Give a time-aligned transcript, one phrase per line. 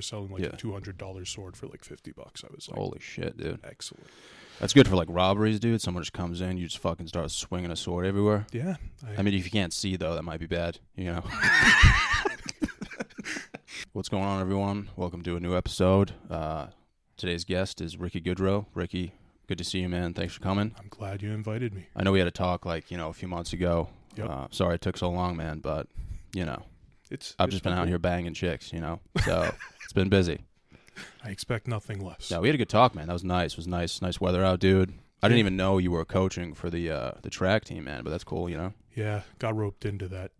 [0.00, 0.48] were selling like Yeah.
[0.54, 2.42] a two hundred dollar sword for like fifty bucks.
[2.42, 3.60] I was like, Holy shit, dude.
[3.62, 4.06] excellent.
[4.58, 5.80] That's good for like robberies, dude.
[5.82, 8.46] Someone just comes in, you just fucking start swinging a sword everywhere.
[8.52, 8.76] Yeah,
[9.18, 10.78] I mean, if you can't see though, that might be bad.
[10.96, 11.22] You know.
[13.92, 14.88] What's going on, everyone?
[14.96, 16.12] Welcome to a new episode.
[16.30, 16.68] Uh,
[17.16, 18.66] today's guest is Ricky Goodrow.
[18.74, 19.12] Ricky,
[19.48, 20.14] good to see you, man.
[20.14, 20.74] Thanks for coming.
[20.78, 21.88] I'm glad you invited me.
[21.96, 23.88] I know we had a talk like you know a few months ago.
[24.16, 24.30] Yep.
[24.30, 25.86] Uh, sorry it took so long, man, but
[26.32, 26.62] you know
[27.10, 28.72] It's I've it's just been out nothing- here banging chicks.
[28.72, 29.52] You know, so
[29.82, 30.40] it's been busy.
[31.24, 32.30] I expect nothing less.
[32.30, 33.06] Yeah, we had a good talk, man.
[33.06, 33.52] That was nice.
[33.52, 34.92] It was nice, nice weather out, dude.
[35.22, 38.04] I didn't even know you were coaching for the uh, the track team, man.
[38.04, 38.72] But that's cool, you know.
[38.94, 40.32] Yeah, got roped into that.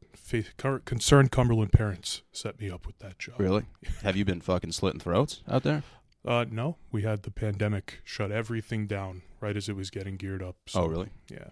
[0.85, 3.35] Concerned Cumberland parents set me up with that job.
[3.39, 3.65] Really?
[4.03, 5.83] Have you been fucking slitting throats out there?
[6.25, 10.43] Uh, no, we had the pandemic shut everything down right as it was getting geared
[10.43, 10.57] up.
[10.67, 11.09] So, oh, really?
[11.31, 11.49] Yeah,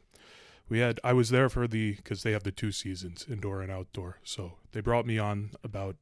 [0.68, 1.00] we had.
[1.04, 4.18] I was there for the because they have the two seasons, indoor and outdoor.
[4.24, 5.96] So they brought me on about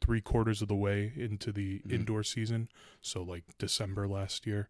[0.00, 1.92] three quarters of the way into the Mhm.
[1.92, 2.68] indoor season.
[3.00, 4.68] So like December last year,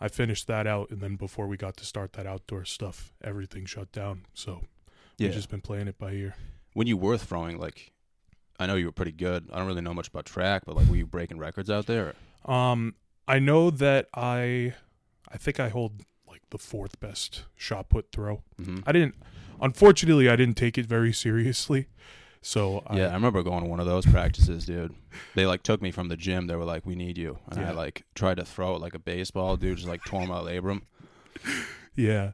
[0.00, 3.64] I finished that out, and then before we got to start that outdoor stuff, everything
[3.66, 4.26] shut down.
[4.34, 4.64] So
[5.16, 5.26] Yeah.
[5.28, 6.36] we've just been playing it by ear.
[6.74, 7.90] when you were throwing, like,
[8.60, 9.48] I know you were pretty good.
[9.52, 12.14] I don't really know much about track, but like, were you breaking records out there?
[12.44, 12.94] Um,
[13.26, 14.74] I know that I,
[15.26, 16.04] I think I hold
[16.38, 18.42] like the fourth best shot put throw.
[18.60, 18.78] Mm-hmm.
[18.86, 19.14] I didn't,
[19.60, 21.86] unfortunately, I didn't take it very seriously.
[22.40, 24.94] So I, Yeah, I remember going to one of those practices, dude.
[25.34, 26.46] They like took me from the gym.
[26.46, 28.98] They were like, "We need you," and I like tried to throw it like a
[29.00, 29.76] baseball, dude.
[29.78, 30.82] Just like tore my labrum.
[31.96, 32.32] yeah.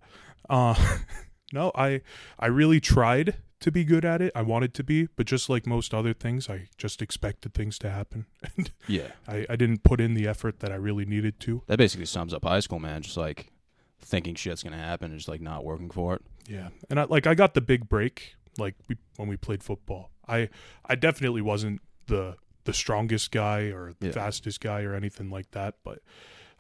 [0.51, 0.75] Uh,
[1.55, 2.03] no, I,
[2.39, 4.31] I really tried to be good at it.
[4.35, 7.89] I wanted to be, but just like most other things, I just expected things to
[7.91, 11.63] happen, and Yeah, I, I didn't put in the effort that I really needed to.
[11.67, 13.01] that basically sums up high school, man.
[13.01, 13.51] Just like
[14.05, 16.23] thinking shit's gonna happen and just like not working for it.
[16.49, 20.11] Yeah, and I like I got the big break like we, when we played football.
[20.29, 20.49] I
[20.85, 24.13] I definitely wasn't the the strongest guy or the Yeah.
[24.13, 26.01] fastest guy or anything like that, but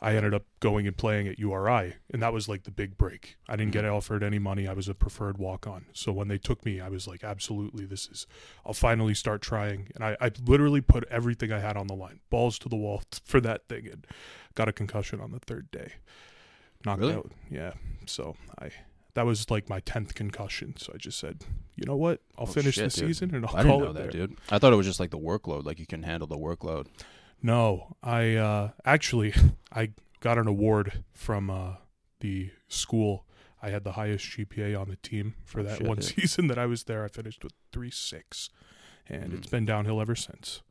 [0.00, 3.36] I ended up going and playing at URI, and that was like the big break.
[3.48, 3.94] I didn't get mm-hmm.
[3.94, 4.68] offered any money.
[4.68, 5.86] I was a preferred walk on.
[5.94, 8.26] So when they took me, I was like, absolutely, this is.
[8.66, 12.20] I'll finally start trying, and I, I literally put everything I had on the line,
[12.28, 14.06] balls to the wall for that thing, and
[14.54, 15.92] got a concussion on the third day.
[16.84, 17.14] Knocked Really?
[17.14, 17.32] out.
[17.50, 17.72] Yeah.
[18.06, 18.70] So I
[19.14, 20.74] that was like my tenth concussion.
[20.76, 21.44] So I just said,
[21.76, 22.20] you know what?
[22.36, 23.08] I'll Oh, finish shit, the dude.
[23.10, 24.26] season and I'll I call didn't know it that, there.
[24.26, 24.38] dude.
[24.50, 26.86] I thought it was just like the workload, like you can handle the workload.
[27.42, 29.34] No, I uh, actually
[29.72, 29.90] I
[30.20, 31.74] got an award from uh,
[32.20, 33.26] the school.
[33.62, 36.04] I had the highest GPA on the team for Oh, that shit, one dude.
[36.06, 37.04] season that I was there.
[37.04, 38.50] I finished with three six,
[39.08, 39.38] and Mm.
[39.38, 40.62] it's been downhill ever since.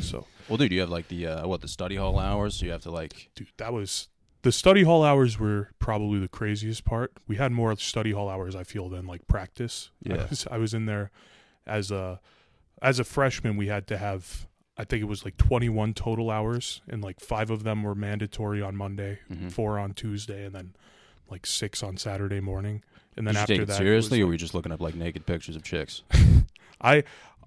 [0.00, 2.72] So, Well, dude, you have like the uh, what the study hall hours, so you
[2.72, 4.08] have to like dude, that was
[4.42, 7.12] the study hall hours were probably the craziest part.
[7.28, 9.90] We had more study hall hours, I feel, than like practice.
[10.08, 10.26] I Yeah.
[10.28, 11.10] was, I was in there
[11.66, 12.20] as a
[12.80, 13.56] as a freshman.
[13.56, 17.50] We had to have I think it was like 21 total hours, and like five
[17.50, 19.52] of them were mandatory on Monday, mhm.
[19.52, 20.74] four on Tuesday, and then
[21.30, 22.82] like six on Saturday morning.
[23.16, 25.26] And then Did after it that, seriously, or were you just looking up like naked
[25.26, 26.02] pictures of chicks?
[26.80, 27.04] I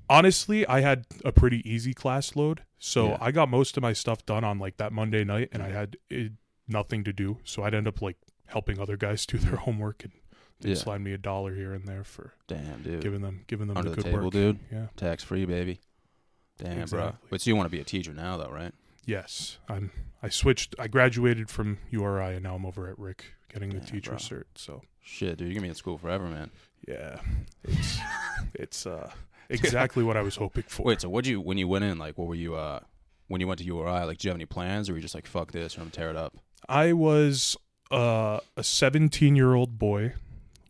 [0.07, 3.17] honestly I had a pretty easy class load, so Yeah.
[3.19, 5.97] I got most of my stuff done on like that Monday night, and I had
[6.12, 6.29] eh,
[6.67, 8.17] nothing to do, so I'd end up like
[8.47, 10.13] helping other guys do their homework and
[10.61, 10.75] they'd Yeah.
[10.75, 13.01] slide me a dollar here and there for Damn, dude.
[13.01, 14.33] giving them giving them Under the the good table, work.
[14.33, 14.59] dude.
[14.71, 14.87] Yeah.
[14.95, 15.79] Tax free, baby.
[16.57, 17.13] Damn, bro.
[17.29, 18.73] But so you want to be a teacher now, though, right?
[19.05, 19.91] Yes, I'm.
[20.23, 20.73] I switched.
[20.79, 24.17] I graduated from URI, and now I'm over at Rick getting the teacher bro.
[24.19, 24.43] cert.
[24.55, 26.49] So Shit, dude, you're gonna be in school forever, man.
[26.87, 27.19] yeah,
[27.63, 27.97] it's
[28.55, 29.11] it's uh
[29.49, 30.83] exactly what I was hoping for.
[30.83, 31.97] Wait, so what'd you when you went in?
[31.99, 32.55] Like, what were you?
[32.55, 32.79] uh
[33.27, 35.13] When you went to URI, like, do you have any plans, or were you just
[35.13, 36.35] like, fuck this, and I'm gonna tear it up?
[36.67, 37.57] I was
[37.91, 40.13] uh, a 17 year old boy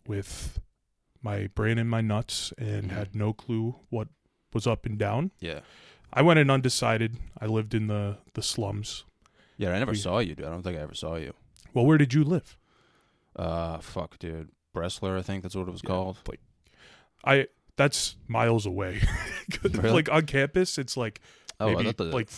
[0.06, 0.60] with
[1.22, 2.94] my brain in my nuts and Mhm.
[2.94, 4.08] had no clue what
[4.52, 5.30] was up and down.
[5.40, 5.60] Yeah,
[6.12, 7.16] I went in undecided.
[7.40, 9.04] I lived in the the slums.
[9.56, 9.72] yeah.
[9.72, 10.46] I never We- saw you, dude.
[10.46, 11.32] I don't think I ever saw you.
[11.74, 12.56] Well, where did you live?
[13.34, 14.50] Uh, fuck, dude.
[14.74, 16.18] Bressler, I think that's what it was Yeah, called.
[16.28, 16.40] Like,
[17.24, 17.46] I
[17.76, 19.00] that's miles away.
[19.62, 19.90] Really?
[19.90, 21.20] Like on campus, it's like
[21.60, 22.28] Oh, maybe thought the like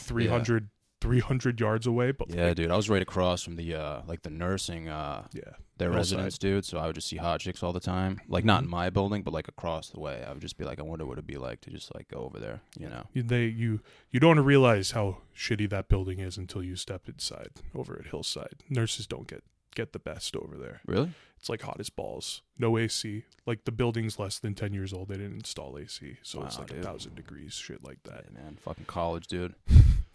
[1.01, 2.13] 300, 300 yards away.
[2.13, 2.71] But yeah, like, dude.
[2.71, 5.43] I was right across from the uh like the nursing uh yeah,
[5.79, 6.65] their residence, dude.
[6.65, 8.21] So I would just see hot chicks all the time.
[8.29, 10.25] Like not in my building, but like across the way.
[10.27, 12.19] I would just be like, I wonder what it'd be like to just like go
[12.21, 13.05] over there, you know?
[13.15, 13.81] They you
[14.11, 18.63] you don't realize how shitty that building is until you step inside over at Hillside.
[18.69, 19.43] Nurses don't get
[19.75, 20.81] get the best over there.
[20.87, 21.13] Really?
[21.39, 22.43] It's like hot as balls.
[22.59, 23.25] No AC.
[23.47, 25.09] Like the building's less than ten years old.
[25.09, 26.81] They didn't install AC, so it's like dude.
[26.81, 28.25] a thousand degrees, shit like that.
[28.27, 29.55] Yeah, man, fucking college, dude.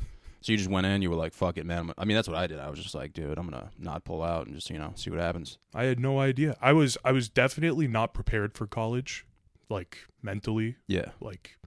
[0.43, 1.77] so you just went in, you were like, fuck it, man.
[1.77, 2.59] I'm- I mean, that's what I did.
[2.59, 5.09] I was just like, dude, I'm gonna not pull out and just you know see
[5.09, 5.57] what happens.
[5.73, 6.55] I had no idea.
[6.61, 9.25] I was I was definitely not prepared for college,
[9.69, 10.75] like mentally.
[10.87, 11.09] Yeah.
[11.19, 11.57] Like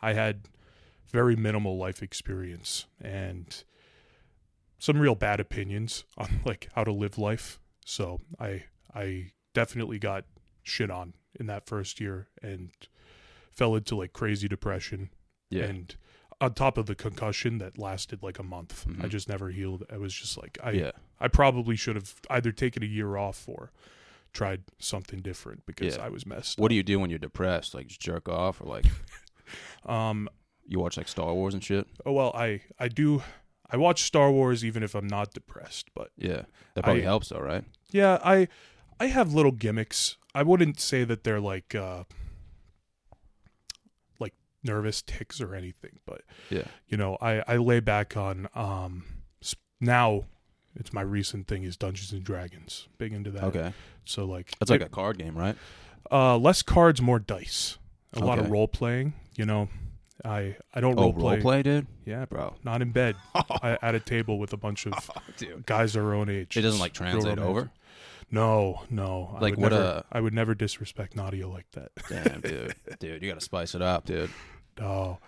[0.00, 0.48] I had
[1.10, 3.62] very minimal life experience and
[4.78, 7.58] some real bad opinions on like how to live life.
[7.84, 8.64] So I
[8.94, 10.24] I definitely got
[10.62, 12.70] shit on in that first year and
[13.52, 15.10] fell into like crazy depression
[15.50, 15.64] Yeah.
[15.64, 15.94] and
[16.40, 18.84] on top of the concussion that lasted like a month.
[18.86, 19.08] I Mhm.
[19.08, 19.84] just never healed.
[19.90, 20.90] I was just like I yeah.
[21.18, 23.72] I probably should have either taken a year off or
[24.34, 26.04] tried something different because Yeah.
[26.04, 26.70] I was messed What up.
[26.70, 27.74] do you do when you're depressed?
[27.74, 28.84] Like just jerk off, or like
[29.86, 30.28] um
[30.66, 31.86] you watch like Star Wars and shit?
[32.04, 33.22] oh well I I do
[33.70, 36.42] I watch Star Wars even if I'm not depressed, but Yeah,
[36.74, 37.64] that probably I- helps, though, right?
[37.90, 38.48] yeah, I
[39.00, 40.16] I have little gimmicks.
[40.34, 42.06] I wouldn't say that they're like uh like
[44.66, 46.64] nervous tics or anything, but Yeah.
[46.88, 49.04] you know, I I lay back on um
[49.80, 50.24] now
[50.78, 52.88] it's my recent thing is Dungeons and Dragons.
[52.98, 53.44] Big into that.
[53.44, 53.72] Okay,
[54.04, 55.56] So like that's like a card game, right?
[56.10, 57.78] uh less cards, more dice.
[58.12, 59.68] A lot of role playing, you know.
[60.24, 61.34] I I don't Oh, role play.
[61.34, 62.54] role play, dude, Yeah, bro.
[62.64, 63.16] Not in bed.
[63.34, 65.66] I, at a table with a bunch of dude.
[65.66, 66.56] guys our own age.
[66.56, 67.70] It doesn't like translate over.
[68.30, 69.30] No, no.
[69.36, 71.92] I Like, would what, never, uh, I would never disrespect Nadia like that.
[72.08, 74.30] Damn, dude, dude, you gotta spice it up, dude.
[74.78, 75.18] No,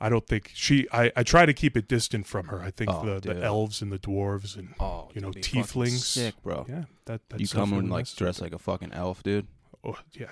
[0.00, 0.86] I don't think she.
[0.92, 2.60] I, I try to keep it distant from her.
[2.60, 3.42] I think Oh, the, the dude.
[3.42, 5.98] elves and the dwarves and Oh, You know, dude, be fucking tieflings.
[6.04, 6.66] sick, bro.
[6.68, 9.46] yeah, that that's you come and like dress like a fucking elf, dude.
[9.84, 10.30] Oh yeah,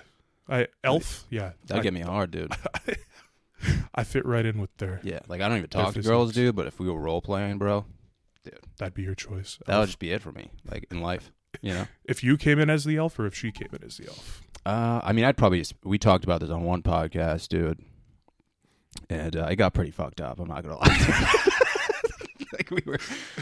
[0.49, 1.25] I elf.
[1.31, 2.53] Yeah, That'd I, get me hard, dude.
[3.95, 5.01] I fit right in with their.
[5.05, 6.57] Yeah, like I don't even talk to girls, dude.
[6.57, 7.85] But if we were role playing, bro,
[8.45, 8.59] dude.
[8.79, 9.59] That'd be your choice.
[9.67, 9.87] that would Elf.
[9.89, 10.51] just be it for me.
[10.69, 11.31] Like in life,
[11.61, 11.87] you know.
[12.05, 14.43] if you came in as the elf or if she came in as the elf.
[14.65, 17.81] Uh, I mean, I'd probably just, we talked about this on one podcast, dude,
[19.09, 20.39] and uh, it got pretty fucked up.
[20.41, 21.35] I'm not gonna lie.
[22.53, 22.99] like we were,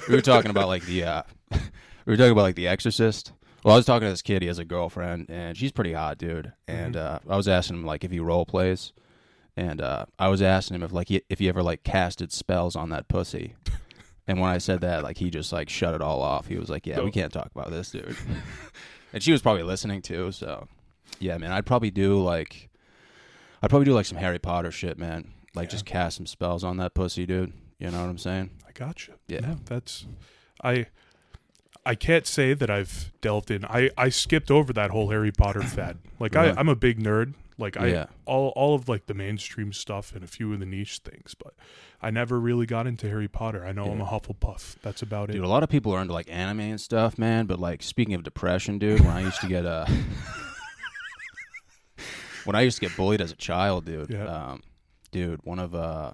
[0.09, 1.59] we were talking about like the, uh, we
[2.07, 3.33] were talking about like The Exorcist.
[3.65, 4.43] Well, I was talking to this kid.
[4.43, 6.53] He has a girlfriend, and she's pretty hot, dude.
[6.67, 8.93] And uh, I was asking him like if he role plays,
[9.57, 12.75] and uh, I was asking him if like he, if he ever like casted spells
[12.75, 13.57] on that pussy.
[14.27, 16.47] And when I said that, like he just like shut it all off.
[16.47, 18.17] He was like, "Yeah, we can't talk about this, dude."
[19.13, 20.69] and she was probably listening too, so
[21.19, 22.71] yeah, man, I'd probably do like,
[23.63, 25.33] I'd probably do like some Harry Potter shit, man.
[25.55, 25.73] Like Yeah.
[25.73, 27.53] just cast some spells on that pussy, dude.
[27.79, 28.51] You know what I'm saying?
[28.69, 29.15] I got you.
[29.29, 29.41] Yeah.
[29.41, 30.07] No, that's
[30.63, 30.87] I
[31.87, 33.65] I can't say that I've delved in.
[33.65, 35.99] I I skipped over that whole Harry Potter fad.
[36.19, 36.51] Like Really?
[36.51, 37.35] I I'm a big nerd.
[37.59, 38.07] Like I Yeah.
[38.27, 41.55] all all of like the mainstream stuff and a few of the niche things, but
[42.03, 43.65] I never really got into Harry Potter.
[43.67, 44.77] I know I'm a Hufflepuff.
[44.83, 45.39] That's about Dude, it.
[45.41, 47.45] Dude, a lot of people are into like anime and stuff, man.
[47.47, 49.85] But like, speaking of depression, dude, when I used to get uh,
[52.45, 54.25] when I used to get bullied as a child, dude, Yeah.
[54.25, 54.63] um,
[55.11, 56.13] dude, one of uh,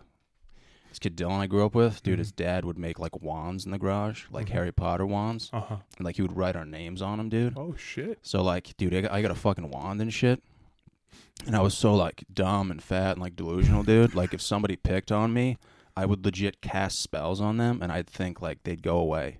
[0.88, 2.18] this kid Dylan I grew up with, dude, Mhm.
[2.18, 4.52] his dad would make like wands in the garage, like Mhm.
[4.52, 5.76] Harry Potter wands, Uh huh.
[5.96, 7.54] and like he would write our names on them, dude.
[7.56, 8.18] Oh shit.
[8.22, 10.42] So like, dude, I got, I got a fucking wand and shit.
[11.46, 14.14] And I was so like dumb and fat and like delusional, dude.
[14.14, 15.58] Like if somebody picked on me,
[15.96, 19.38] I would legit cast spells on them and I'd think like they'd go away.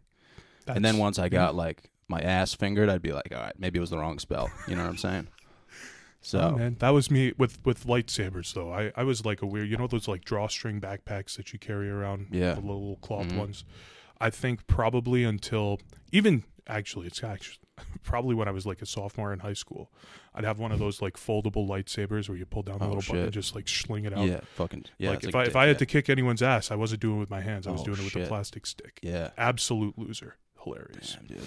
[0.68, 3.78] and then once I got like my ass fingered, I'd be like, all right, maybe
[3.78, 4.50] it was the wrong spell.
[4.68, 5.28] You know what I'm saying?
[6.26, 8.72] So Oh, man, that was me with with lightsabers though.
[8.72, 11.88] I I was like a weird, you know those like drawstring backpacks that you carry
[11.88, 12.54] around, Yeah.
[12.54, 13.38] the little cloth Mhm.
[13.38, 13.64] ones.
[14.20, 15.78] I think probably until
[16.10, 17.58] even actually it's actually
[18.02, 19.92] probably when I was like a sophomore in high school.
[20.34, 23.02] I'd have one of those like foldable lightsabers where you pull down the Oh, little
[23.02, 24.26] button and just like sling it out.
[24.26, 25.10] yeah, fucking yeah.
[25.10, 25.78] like if a I dick, if I had yeah.
[25.78, 27.68] to kick anyone's ass, I wasn't doing it with my hands.
[27.68, 28.24] I was Oh, doing it with shit.
[28.24, 28.98] a plastic stick.
[29.02, 30.34] yeah, Absolute loser.
[30.64, 31.12] Hilarious.
[31.20, 31.46] Damn, dude.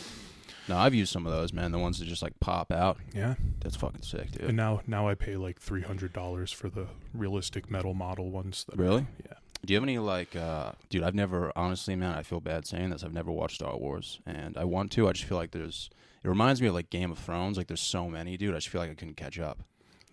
[0.70, 1.72] No, I've used some of those, man.
[1.72, 2.98] The ones that just like pop out.
[3.14, 3.36] Yeah.
[3.62, 4.44] That's fucking sick, dude.
[4.44, 8.66] And now now I pay like three hundred dollars for the realistic metal model ones.
[8.70, 9.08] That Really?
[9.28, 9.34] Yeah.
[9.66, 11.04] Do you have any like, uh, dude?
[11.04, 12.14] I've never, honestly, man.
[12.16, 13.04] I feel bad saying this.
[13.04, 15.10] I've never watched Star Wars, and I want to.
[15.10, 15.90] I just feel like there's.
[16.24, 17.58] It reminds me of like Game of Thrones.
[17.58, 18.54] Like there's so many, dude.
[18.54, 19.60] I just feel like I couldn't catch up.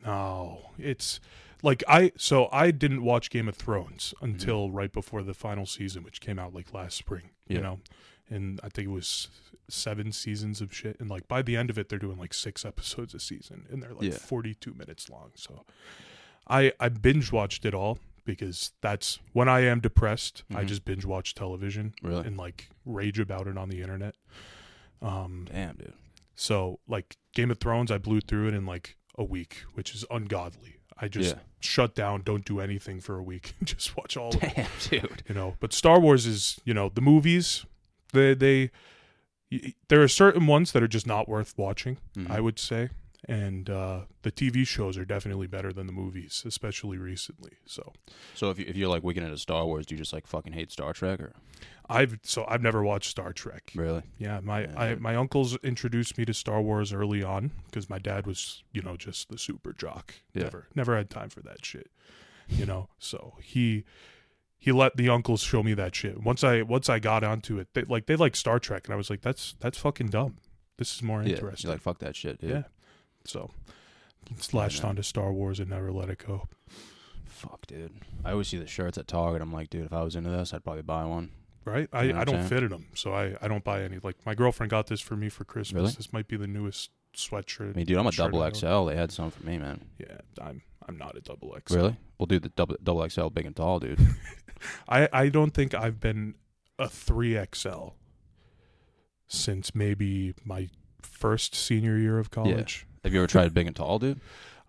[0.04, 1.20] No, it's
[1.62, 4.24] like I so I didn't watch Game of Thrones Mm-hmm.
[4.24, 7.30] until right before the final season, which came out like last spring.
[7.48, 7.78] You know,
[8.28, 9.28] and I think it was
[9.68, 10.96] seven seasons of shit.
[11.00, 13.82] And like by the end of it, they're doing like six episodes a season, and
[13.82, 14.18] they're like Yeah.
[14.18, 15.32] forty-two minutes long.
[15.34, 15.64] So
[16.48, 20.42] I I binge watched it all because that's when I am depressed.
[20.54, 20.66] I Mhm.
[20.68, 22.26] just binge watch television Really?
[22.26, 24.14] and like rage about it on the internet.
[25.02, 25.92] Um, Damn, dude.
[26.34, 30.04] so like Game of Thrones, I blew through it in like a week, which is
[30.10, 30.76] ungodly.
[30.98, 31.42] I just Yeah.
[31.60, 35.22] shut down, don't do anything for a week, just watch all of it, Damn, dude.
[35.28, 35.56] you know.
[35.60, 37.66] But Star Wars is, you know, the movies,
[38.12, 38.70] they they
[39.88, 42.30] there are certain ones that are just not worth watching, Mhm.
[42.30, 42.90] I would say.
[43.28, 47.52] And uh, the TV shows are definitely better than the movies, especially recently.
[47.64, 47.92] So
[48.34, 50.52] So if you, if you're like wicked into Star Wars, do you just like fucking
[50.52, 51.32] hate Star Trek or
[51.88, 53.72] I've so I've never watched Star Trek.
[53.74, 54.02] really?
[54.18, 57.98] Yeah, my Yeah, I, my uncles introduced me to Star Wars early on because my
[57.98, 60.14] dad was, you know, just the super jock.
[60.32, 60.44] Yeah.
[60.44, 61.90] Never never had time for that shit.
[62.48, 63.84] You know, so he
[64.58, 66.22] he let the uncles show me that shit.
[66.22, 68.96] Once I once I got onto it, they like they like Star Trek, and I
[68.96, 70.38] was like, that's that's fucking dumb.
[70.78, 71.68] This is more Yeah, interesting.
[71.68, 72.50] you're like fuck that shit, dude.
[72.50, 72.62] Yeah.
[73.24, 73.50] So
[74.30, 76.48] it's latched onto Star Wars and never let it go.
[77.26, 77.92] Fuck, dude.
[78.24, 79.42] I always see the shirts at Target.
[79.42, 81.30] I'm like, dude, if I was into this, I'd probably buy one.
[81.64, 81.88] Right?
[81.92, 82.48] I, You know I don't saying?
[82.48, 83.98] fit in them, so I, I don't buy any.
[84.02, 85.80] Like my girlfriend got this for me for Christmas.
[85.80, 85.92] Really?
[85.92, 87.70] This might be the newest sweatshirt.
[87.70, 88.84] I mean, dude, I'm a double XL.
[88.86, 89.84] They had some for me, man.
[89.98, 91.76] Yeah, I'm I'm not a double XL.
[91.76, 91.96] Really?
[92.18, 93.98] We'll do the double double XL, big and tall, dude.
[94.88, 96.34] I I don't think I've been
[96.78, 97.88] a three XL
[99.26, 100.68] since maybe my
[101.02, 102.86] first senior year of college.
[103.04, 104.20] Have you ever tried big and tall, dude?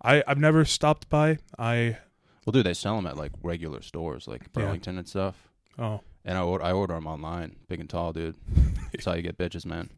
[0.02, 1.38] I I've never stopped by.
[1.58, 1.98] I
[2.44, 4.62] Well, dude, they sell them at like regular stores, like Yeah.
[4.64, 5.48] Burlington and stuff.
[5.78, 8.36] oh And I order, I order them online, big and tall, dude.
[8.92, 9.90] That's how you get bitches, man.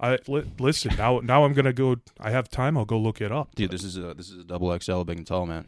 [0.00, 1.20] I li- listen now.
[1.20, 1.96] Now I'm gonna go.
[2.18, 2.76] I have time.
[2.76, 3.54] I'll go look it up.
[3.54, 5.66] Dude, this is a this is a double XL, big and tall, man.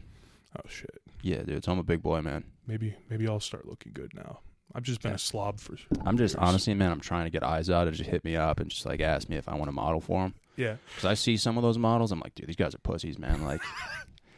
[0.55, 1.01] Oh shit.
[1.21, 2.43] Yeah, dude, so I'm a big boy, man.
[2.67, 4.39] Maybe maybe I'll start looking good now.
[4.75, 5.15] I've just been Yeah.
[5.15, 5.75] a slob for.
[6.05, 6.47] I'm just years.
[6.47, 8.99] honestly, man, I'm trying to get Izod to just hit me up and just like
[9.01, 10.33] ask me if I want to model for them.
[10.55, 10.75] Yeah.
[10.89, 13.43] Because I see some of those models, I'm like, dude, these guys are pussies, man.
[13.43, 13.61] Like,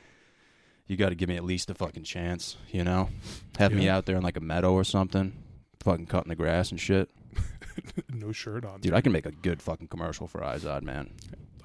[0.88, 3.10] you got to give me at least a fucking chance, you know?
[3.58, 5.34] Have me out there in like a meadow or something,
[5.82, 7.10] fucking cutting the grass and shit.
[8.10, 8.82] no shirt on.
[8.82, 11.12] Dude, I can make a good fucking commercial for Izod, man.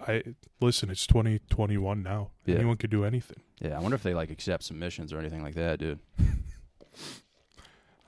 [0.06, 0.22] I
[0.60, 0.90] listen.
[0.90, 2.30] It's 2021 now.
[2.46, 2.56] Yeah.
[2.56, 3.38] Anyone could do anything.
[3.60, 5.98] Yeah, I wonder if they like accept submissions or anything like that, dude.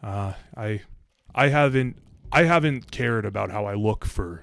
[0.03, 0.83] Uh, I
[1.35, 1.97] I haven't
[2.31, 4.43] I haven't cared about how I look for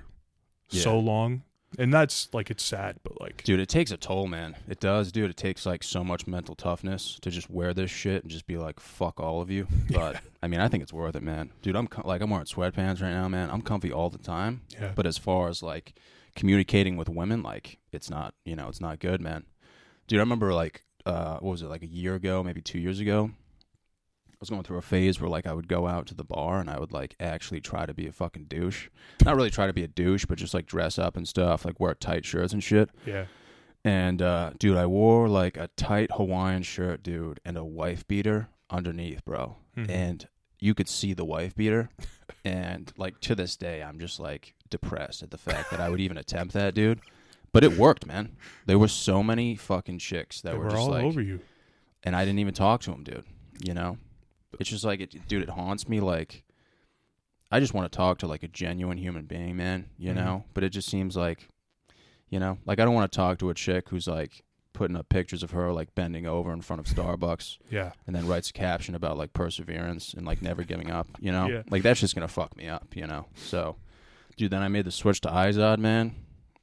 [0.67, 1.43] so long,
[1.77, 4.55] and that's like it's sad, but like Dude, it takes a toll, man.
[4.67, 5.29] It does, dude.
[5.29, 8.57] It takes like so much mental toughness to just wear this shit and just be
[8.57, 9.67] like, fuck all of you.
[9.93, 11.51] But I mean, I think it's worth it, man.
[11.61, 13.49] Dude, I'm com- like, I'm wearing sweatpants right now, man.
[13.51, 14.61] I'm comfy all the time.
[14.69, 15.93] yeah, But as far as like
[16.35, 19.45] communicating with women, like it's not, you know, it's not good, man.
[20.07, 22.99] Dude, I remember like, uh, what was it, like a year ago, maybe two years
[22.99, 23.31] ago?
[24.31, 26.59] I was going through a phase where like I would go out to the bar
[26.59, 28.89] and I would like actually try to be a fucking douche.
[29.23, 31.79] Not really try to be a douche, but just like dress up and stuff, like
[31.79, 32.89] wear tight shirts and shit.
[33.05, 33.25] yeah,
[33.85, 38.49] And uh, dude, I wore like a tight Hawaiian shirt, dude, and a wife beater
[38.69, 39.55] underneath, bro.
[39.77, 39.89] Mhm.
[39.89, 40.27] And
[40.59, 41.89] you could see the wife beater.
[42.43, 46.01] and like to this day, I'm just like depressed at the fact that I would
[46.01, 46.99] even attempt that, dude.
[47.53, 48.35] But it worked, man.
[48.65, 51.39] There were so many fucking chicks that they were, were just all like, over you.
[52.03, 53.25] and I didn't even talk to them, dude.
[53.63, 53.97] You know,
[54.59, 55.43] it's just like it, dude.
[55.43, 55.99] It haunts me.
[55.99, 56.43] Like,
[57.51, 59.89] I just want to talk to like a genuine human being, man.
[59.97, 60.15] You Mhm.
[60.15, 61.47] know, but it just seems like,
[62.29, 65.07] you know, like I don't want to talk to a chick who's like putting up
[65.07, 68.53] pictures of her like bending over in front of Starbucks Yeah, and then writes a
[68.53, 71.07] caption about like perseverance and like never giving up.
[71.19, 71.61] You know, Yeah.
[71.69, 72.95] like that's just gonna fuck me up.
[72.95, 73.75] You know, so.
[74.37, 76.15] Dude, then I made the switch to Izod, man.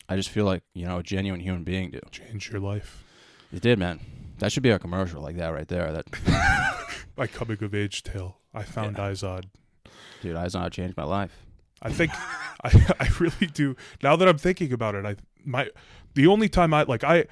[0.08, 2.10] I just feel like, you know, a genuine human being, dude.
[2.10, 3.04] change your life
[3.52, 4.00] It did, man.
[4.38, 5.92] That should be a commercial, like that right there.
[5.92, 6.06] That
[7.14, 8.38] by coming of age tale.
[8.52, 9.44] I found Izod.
[10.22, 11.44] Dude, Izod changed my life.
[11.82, 12.10] I think
[12.64, 13.76] I I really do.
[14.02, 15.70] Now that I'm thinking about it, I my
[16.14, 17.26] the only time I like I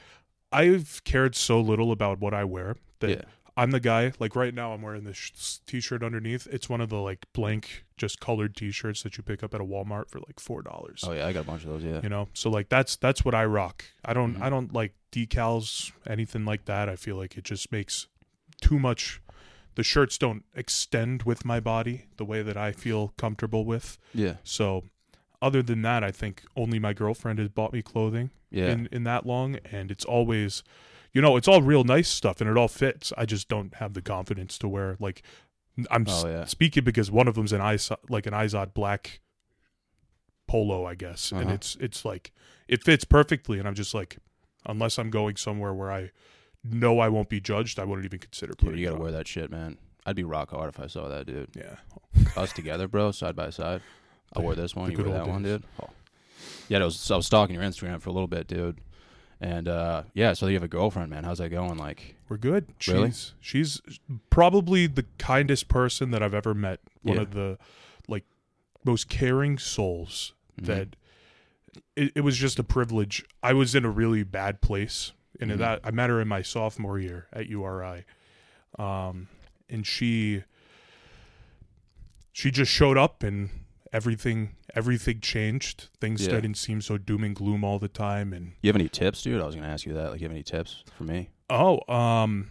[0.53, 3.23] I've cared so little about what I wear that Yeah.
[3.59, 4.13] I'm the guy.
[4.19, 6.47] Like right now, I'm wearing this sh- t-shirt underneath.
[6.51, 9.65] It's one of the like blank, just colored t-shirts that you pick up at a
[9.65, 11.05] Walmart for like four dollars.
[11.07, 11.83] Oh yeah, I got a bunch of those.
[11.85, 12.01] Yeah.
[12.03, 13.85] You know, so like that's that's what I rock.
[14.05, 14.43] I don't Mhm.
[14.43, 16.89] I don't like decals, anything like that.
[16.89, 18.07] I feel like it just makes
[18.61, 19.21] too much.
[19.75, 23.97] The shirts don't extend with my body the way that I feel comfortable with.
[24.13, 24.35] Yeah.
[24.43, 24.85] So,
[25.41, 28.71] other than that, I think only my girlfriend has bought me clothing Yeah.
[28.71, 30.63] in in that long, and it's always,
[31.13, 33.13] you know, it's all real nice stuff and it all fits.
[33.17, 35.23] I just don't have the confidence to wear like.
[35.93, 36.45] I'm Oh, yeah.
[36.45, 39.21] speaking because one of them's an Izod, like an Izod black
[40.49, 41.55] polo, I guess, and Uh-huh.
[41.55, 42.33] it's it's like
[42.67, 44.19] it fits perfectly, and I'm just like,
[44.67, 46.11] unless I'm going somewhere where I
[46.65, 49.51] know I won't be judged, I wouldn't even consider dude, you gotta wear that shit,
[49.51, 49.79] man.
[50.05, 51.51] I'd be rock hard if I saw that, dude.
[51.55, 51.77] Yeah,
[52.37, 53.83] Us together, bro, side by side.
[54.35, 55.63] I wore this one, The you wore that one, dude.
[55.83, 55.91] Oh.
[56.69, 58.79] Yeah, was, I was stalking your Instagram for a little bit, dude.
[59.41, 61.25] And uh yeah, so you have a girlfriend, man.
[61.25, 61.79] How's that going?
[61.79, 62.67] Like, we're good.
[62.79, 63.13] She's Really?
[63.41, 63.81] she's
[64.31, 66.81] probably the kindest person that I've ever met.
[67.03, 67.23] One Yeah.
[67.23, 67.59] of the
[68.09, 68.25] like
[68.85, 70.67] most caring souls mhm.
[70.67, 70.97] that
[71.95, 73.25] it, it was just a privilege.
[73.43, 75.59] I was in a really bad place, and Mhm.
[75.59, 78.05] that I met her in my sophomore year at URI,
[78.79, 79.29] um,
[79.69, 80.43] and she
[82.33, 83.51] she just showed up, and
[83.93, 85.89] everything everything changed.
[86.01, 86.33] Things Yeah.
[86.35, 89.41] didn't seem so doom and gloom all the time, and you have any tips, dude?
[89.41, 90.11] I was gonna ask you that.
[90.11, 91.31] Like, you have any tips for me?
[91.51, 92.51] oh, um,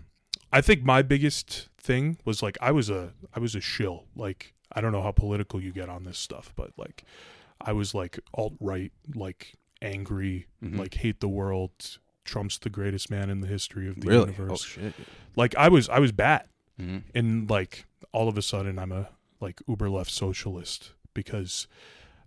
[0.51, 4.05] I think my biggest thing was like I was a I was a shill.
[4.15, 7.03] Like I don't know how political you get on this stuff, but like
[7.61, 10.77] I was like alt right, like angry, Mhm.
[10.79, 11.99] like hate the world.
[12.25, 14.31] Trump's the greatest man in the history of the really?
[14.31, 14.51] universe.
[14.51, 14.93] Oh shit.
[15.35, 16.47] Like I was I was bad.
[16.79, 21.67] hmm and like all of a sudden I'm a like uber left socialist because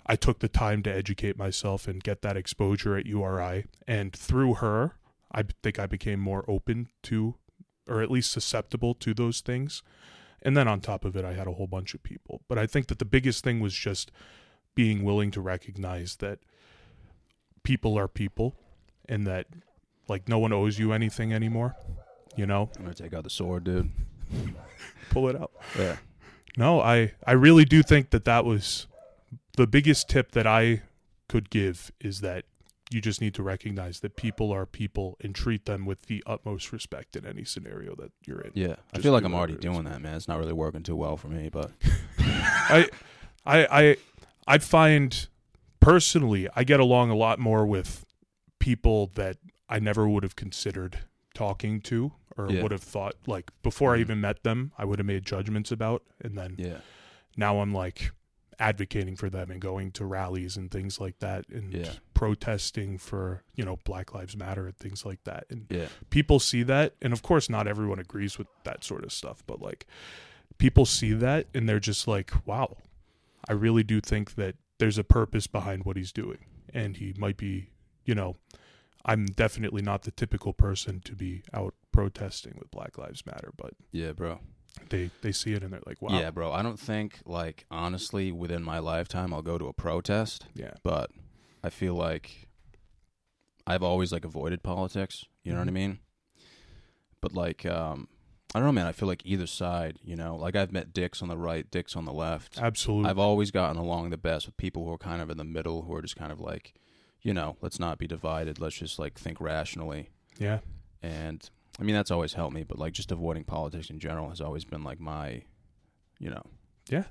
[0.04, 4.54] I took the time to educate myself and get that exposure at URI and through
[4.54, 4.96] her
[5.32, 7.36] I think I became more open to
[7.88, 9.82] or at least susceptible to those things.
[10.42, 12.42] And then on top of it I had a whole bunch of people.
[12.48, 14.10] But I think that the biggest thing was just
[14.74, 16.40] being willing to recognize that
[17.62, 18.56] people are people
[19.08, 19.46] and that
[20.08, 21.76] like no one owes you anything anymore
[22.36, 22.70] you know?
[22.76, 23.90] I'm gonna take out the sword, dude.
[25.10, 25.52] pull it out.
[25.78, 25.96] Yeah.
[26.60, 28.86] No, I I really do think that that was
[29.56, 30.82] the biggest tip that I
[31.26, 32.44] could give is that
[32.90, 36.70] you just need to recognize that people are people and treat them with the utmost
[36.70, 38.50] respect in any scenario that you're in.
[38.54, 38.74] Yeah.
[38.92, 39.74] I feel like I'm already whatever it is.
[39.76, 40.16] doing that, man.
[40.16, 41.70] It's not really working too well for me, but
[42.18, 42.90] I
[43.46, 43.96] I I
[44.46, 45.28] I find
[45.80, 48.04] personally I get along a lot more with
[48.58, 50.98] people that I never would have considered
[51.32, 52.62] talking to or Yeah.
[52.62, 54.00] would have thought like before I Mhm.
[54.00, 56.80] even met them I would have made judgments about and then yeah.
[57.36, 58.12] now I'm like
[58.58, 61.94] advocating for them and going to rallies and things like that and Yeah.
[62.12, 65.46] protesting for, you know, Black Lives Matter and things like that.
[65.48, 65.88] And Yeah.
[66.10, 69.60] people see that and of course not everyone agrees with that sort of stuff, but
[69.62, 69.86] like
[70.58, 72.76] people see that and they're just like, "Wow.
[73.48, 76.44] I really do think that there's a purpose behind what he's doing."
[76.74, 77.70] And he might be,
[78.04, 78.36] you know,
[79.06, 83.72] I'm definitely not the typical person to be out protesting with Black Lives Matter, but
[83.92, 84.40] Yeah, bro.
[84.88, 86.52] they they see it and they're like, "Wow." Yeah, bro.
[86.52, 90.74] I don't think like honestly within my lifetime I'll go to a protest, Yeah.
[90.82, 91.10] but
[91.62, 92.48] I feel like
[93.66, 95.74] I've always like avoided politics, you know what I Mhm.
[95.74, 95.98] mean?
[97.20, 98.08] But like um
[98.52, 98.86] I don't know, man.
[98.86, 101.94] I feel like either side, you know, like I've met dicks on the right, dicks
[101.94, 102.58] on the left.
[102.58, 103.08] Absolutely.
[103.08, 105.82] I've always gotten along the best with people who are kind of in the middle,
[105.82, 106.74] who are just kind of like,
[107.22, 108.58] you know, let's not be divided.
[108.60, 110.08] Let's just like think rationally.
[110.38, 110.58] yeah.
[111.00, 111.48] And
[111.80, 112.62] I mean, that's always helped me.
[112.64, 115.42] But like, just avoiding politics in general has always been like my,
[116.18, 116.42] you know,
[116.88, 117.04] Yeah.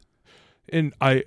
[0.72, 1.24] And I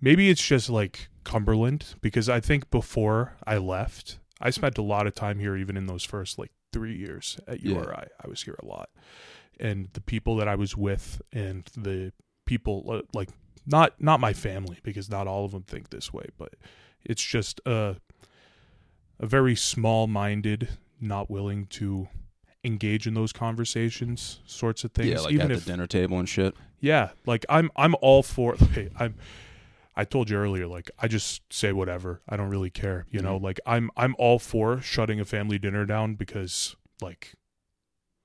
[0.00, 5.06] maybe it's just like Cumberland because I think before I left, I spent a lot
[5.06, 7.74] of time here even in those first like 3 years at Yeah.
[7.74, 8.06] URI.
[8.24, 8.90] I was here a lot.
[9.58, 12.12] And the people that I was with and the
[12.44, 13.30] people uh, like
[13.66, 16.54] not not my family because not all of them think this way, but
[17.04, 17.96] it's just a
[19.18, 20.68] a very small-minded,
[21.00, 22.06] not willing to
[22.66, 26.18] engage in those conversations sorts of things yeah, like even at if the dinner table
[26.18, 26.54] and shit.
[26.80, 29.14] yeah, like I'm I'm all for like, I'm
[29.98, 32.20] I told you earlier like I just say whatever.
[32.28, 33.38] I don't really care, you know?
[33.38, 33.42] Mhm.
[33.42, 37.34] Like I'm I'm all for shutting a family dinner down because like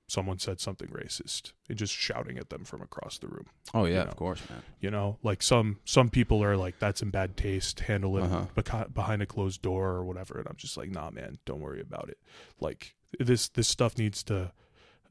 [0.08, 3.46] someone said something racist and just shouting at them from across the room.
[3.72, 4.10] Oh yeah, know.
[4.10, 4.62] of course, man.
[4.80, 8.46] You know, like some some people are like that's in bad taste, handle it Uh-huh.
[8.54, 11.80] beca- behind a closed door or whatever and I'm just like, "Nah, man, don't worry
[11.80, 12.18] about it."
[12.60, 14.52] Like this this stuff needs to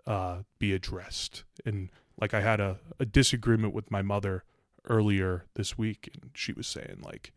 [0.07, 1.43] uh be addressed.
[1.65, 4.43] And like I had a, a disagreement with my mother
[4.87, 7.31] earlier this week and she was saying like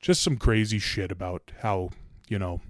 [0.00, 1.90] just some crazy shit about how,
[2.28, 2.60] you know,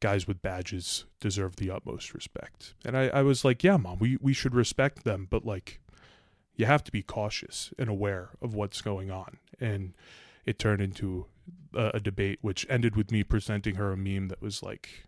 [0.00, 2.74] guys with badges deserve the utmost respect.
[2.84, 5.80] And I, I was like, yeah, mom, we, we should respect them, but like
[6.54, 9.38] you have to be cautious and aware of what's going on.
[9.60, 9.94] And
[10.44, 11.26] it turned into
[11.74, 15.06] a, a debate which ended with me presenting her a meme that was like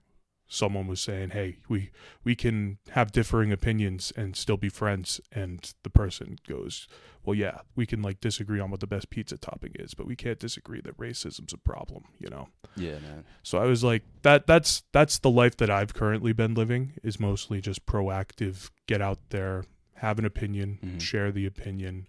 [0.49, 1.91] someone was saying, "Hey, we
[2.25, 6.87] we can have differing opinions and still be friends." And the person goes,
[7.25, 10.17] "Well, yeah, we can like disagree on what the best pizza topping is, but we
[10.17, 13.25] can't disagree that racism's a problem, you know." Yeah, man.
[13.43, 17.19] So I was like, that that's that's the life that I've currently been living is
[17.19, 21.01] mostly just proactive, get out there, have an opinion, Mhm.
[21.01, 22.07] share the opinion,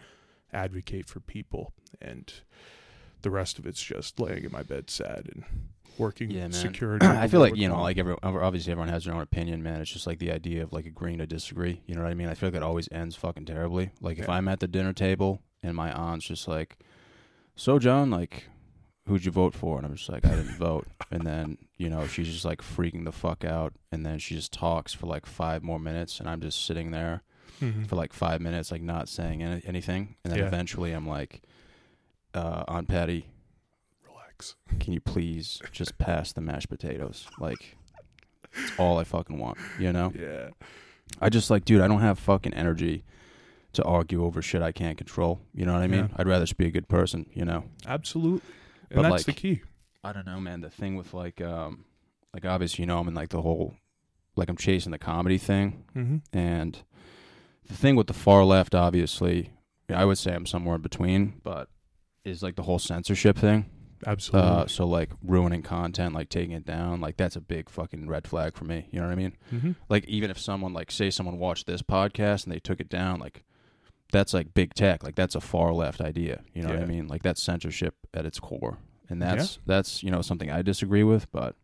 [0.54, 2.34] advocate for people, and
[3.22, 5.44] the rest of it's just laying in my bed sad and
[6.00, 6.52] working Yeah, man.
[6.54, 7.06] security.
[7.06, 9.82] I feel like you know, like every obviously everyone has their own opinion, man.
[9.82, 11.82] It's just like the idea of like agreeing to disagree.
[11.86, 12.30] You know what I mean?
[12.30, 13.92] I feel like it always ends fucking terribly.
[14.02, 16.78] Like if I'm at the dinner table and my aunt's just like,
[17.56, 18.46] "So John, like,
[19.08, 22.08] who'd you vote for?" and I'm just like, "I didn't vote," and then you know
[22.08, 25.64] she's just like freaking the fuck out, and then she just talks for like five
[25.64, 27.24] more minutes, and I'm just sitting there
[27.62, 27.88] Mhm.
[27.88, 30.46] for like five minutes, like not saying any- anything, and then Yeah.
[30.48, 31.42] eventually I'm like,
[32.36, 33.30] uh, "Aunt Patty,
[34.80, 37.28] can you please just pass the mashed potatoes?
[37.40, 37.78] Like,
[38.54, 40.12] it's all I fucking want, you know?
[40.18, 40.50] Yeah,
[41.22, 43.04] I just like, dude, I don't have fucking energy
[43.74, 45.40] to argue over shit I can't control.
[45.54, 46.06] You know what I mean?
[46.10, 46.16] Yeah.
[46.18, 47.66] I'd rather just be a good person, you know?
[47.86, 48.42] absolutely,
[48.90, 49.62] and But, that's like- the key.
[50.04, 50.62] I don't know, man.
[50.62, 51.84] The thing with like, um,
[52.34, 53.74] like obviously, you know, I'm in like the whole,
[54.38, 56.78] like I'm chasing the comedy thing, hmm and
[57.68, 59.52] the thing with the far left, obviously,
[59.90, 61.68] I would say I'm somewhere in between, but
[62.24, 63.66] is like the whole censorship thing.
[64.06, 64.50] Absolutely.
[64.50, 68.28] Uh, so like ruining content, like taking it down, like that's a big fucking red
[68.28, 68.88] flag for me.
[68.92, 69.34] You know what I mean?
[69.50, 72.90] hmm Like even if someone like say someone watched this podcast and they took it
[72.90, 73.44] down, like
[74.12, 75.04] that's like big tech.
[75.04, 76.42] Like that's a far left idea.
[76.54, 77.08] You know what I mean?
[77.08, 78.78] Like that's censorship at its core,
[79.10, 81.56] and that's that's you know something I disagree with, but.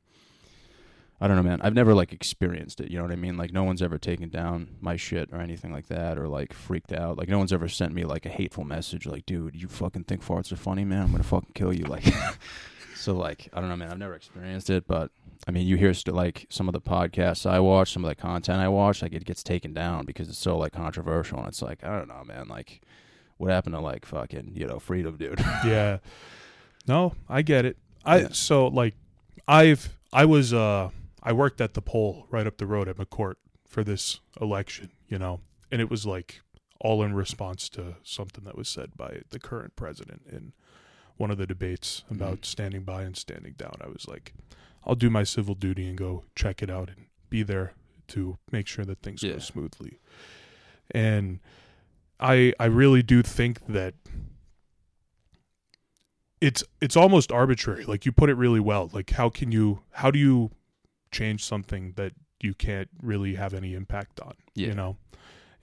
[1.22, 1.62] I don't know, man.
[1.62, 2.92] I've never like experienced it.
[2.92, 3.38] You know what I mean?
[3.38, 6.92] Like no one's ever taken down my shit or anything like that, or like freaked
[6.92, 7.18] out.
[7.18, 10.26] Like no one's ever sent me like a hateful message, like, "Dude, you fucking think
[10.26, 11.04] farts are funny, man?
[11.04, 12.06] I'm gonna fucking kill you." Like,
[12.96, 13.92] so like I don't know, man.
[13.92, 15.12] I've never experienced it, but
[15.48, 18.16] I mean, you hear st- like some of the podcasts I watch, some of the
[18.16, 21.62] content I watch, like it gets taken down because it's so like controversial, and it's
[21.62, 22.48] like I don't know, man.
[22.48, 22.82] Like,
[23.38, 25.40] what happened to like fucking you know freedom, dude?
[25.66, 26.00] yeah.
[26.88, 27.78] No, I get it.
[28.04, 28.28] I Yeah.
[28.32, 28.96] so like
[29.48, 30.90] I've I was uh
[31.24, 35.18] I worked at the poll right up the road at McCourt for this election, you
[35.18, 35.40] know,
[35.72, 36.42] and it was like
[36.82, 40.52] all in response to something that was said by the current president in
[41.16, 42.46] one of the debates about Mhm.
[42.46, 43.78] standing by and standing down.
[43.80, 44.34] I was like,
[44.84, 47.74] I'll do my civil duty and go check it out and be there
[48.10, 49.34] to make sure that things Yeah.
[49.34, 50.00] go smoothly.
[50.92, 51.40] And
[52.20, 53.96] I I really do think that
[56.42, 57.86] it's it's almost arbitrary.
[57.86, 58.90] Like you put it really well.
[58.92, 60.52] Like how can you how do you
[61.14, 64.34] change something that you can't really have any impact on?
[64.56, 64.68] Yeah.
[64.70, 64.98] You know?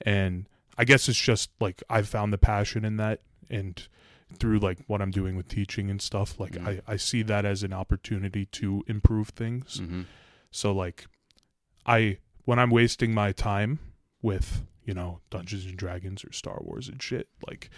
[0.00, 0.46] And
[0.78, 3.86] I guess it's just like I've found the passion in that and
[4.38, 6.66] through like what I'm doing with teaching and stuff, like Mhm.
[6.88, 9.78] I, I see that as an opportunity to improve things.
[9.80, 10.02] mm-hmm.
[10.52, 11.06] So like
[11.84, 13.78] I when I'm wasting my time
[14.22, 17.70] with, you know, Dungeons and Dragons or Star Wars and shit, like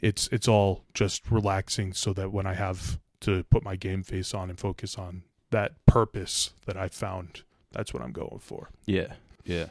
[0.00, 4.32] it's it's all just relaxing so that when I have to put my game face
[4.32, 8.70] on and focus on that purpose that I found, that's what I'm going for.
[8.86, 9.66] Yeah, yeah,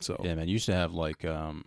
[0.00, 0.48] So yeah, man.
[0.48, 1.64] You used to have like um,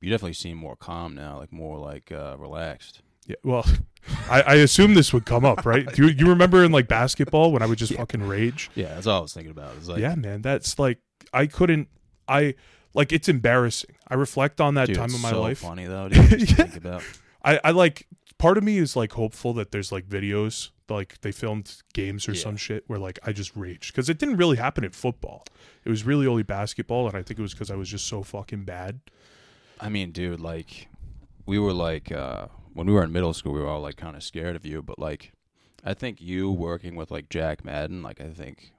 [0.00, 3.02] you definitely seem more calm now, like more like uh relaxed.
[3.26, 3.64] yeah, well,
[4.30, 5.90] I, I assume this would come up, right?
[5.92, 7.98] Do you, you remember in like basketball when I would just Yeah.
[7.98, 8.70] fucking rage?
[8.74, 9.76] Yeah, that's all I was thinking about.
[9.76, 10.98] It's like, yeah, man, that's like
[11.32, 11.88] I couldn't.
[12.28, 12.54] I
[12.94, 13.96] like it's embarrassing.
[14.08, 15.58] I reflect on that dude, time of my so life.
[15.58, 16.08] funny though.
[16.08, 16.16] Dude,
[16.50, 16.64] Yeah.
[16.64, 17.02] think about.
[17.42, 18.06] I, I like
[18.44, 22.32] part of me is like hopeful that there's like videos like they filmed games or
[22.32, 22.40] Yeah.
[22.42, 25.44] some shit where like I just raged because it didn't really happen in football.
[25.84, 28.22] It was really only basketball, and I think it was because I was just so
[28.22, 29.00] fucking bad.
[29.80, 30.88] I mean, dude, like
[31.46, 34.16] we were like uh when we were in middle school, we were all like kind
[34.16, 35.32] of scared of you, but like
[35.82, 38.72] I think you working with like Jack Madden, like I think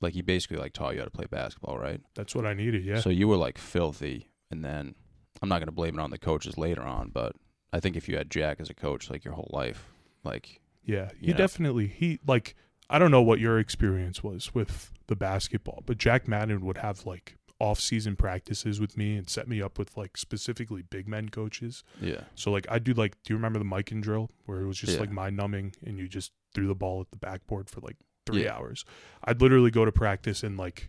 [0.00, 2.00] like he basically like taught you how to play basketball, right?
[2.14, 2.84] That's what I needed.
[2.84, 4.94] Yeah, So you were like filthy, and then
[5.42, 7.32] I'm not gonna blame it on the coaches later on, but
[7.72, 9.90] I think if you had Jack as a coach like your whole life,
[10.24, 11.10] like yeah.
[11.20, 11.38] He you know.
[11.38, 12.54] definitely he like
[12.90, 17.04] I don't know what your experience was with the basketball, but Jack Madden would have
[17.04, 21.28] like off season practices with me and set me up with like specifically big men
[21.28, 21.82] coaches.
[22.00, 24.78] yeah, So like I do like do you remember the Mikan drill where it was
[24.78, 25.00] just Yeah.
[25.00, 28.44] like mind numbing and you just threw the ball at the backboard for like three
[28.44, 28.54] Yeah.
[28.56, 28.84] hours.
[29.24, 30.88] I'd literally go to practice in like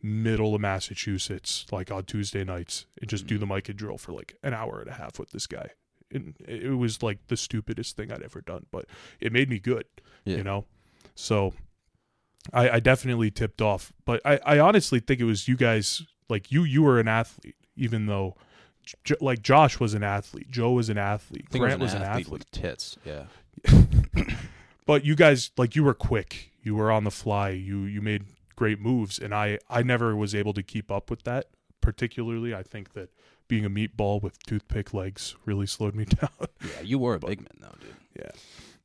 [0.00, 3.40] middle of Massachusetts, like on Tuesday nights, and just do Mhm.
[3.40, 5.70] the Mikan drill for like an hour and a half with this guy.
[6.10, 8.86] It it was like the stupidest thing I'd ever done, but
[9.20, 9.84] it made me good,
[10.24, 10.64] yeah, you know?
[11.14, 11.52] So
[12.52, 13.92] I, I definitely tipped off.
[14.04, 17.56] But I, I honestly think it was you guys like you you were an athlete,
[17.76, 18.36] even though
[19.04, 22.08] J- like Josh was an athlete, Joe was an athlete, Grant was was an an
[22.08, 22.32] athlete, athlete.
[22.32, 22.96] with tits.
[23.04, 23.24] Yeah,
[24.86, 26.52] But you guys like you were quick.
[26.62, 27.50] You were on the fly.
[27.50, 28.24] You you made
[28.56, 31.46] great moves and I I never was able to keep up with that.
[31.80, 33.10] Particularly, I think that
[33.48, 36.28] being a meatball with toothpick legs really slowed me down.
[36.62, 37.94] yeah, you were a But- big man though, dude.
[38.18, 38.30] Yeah.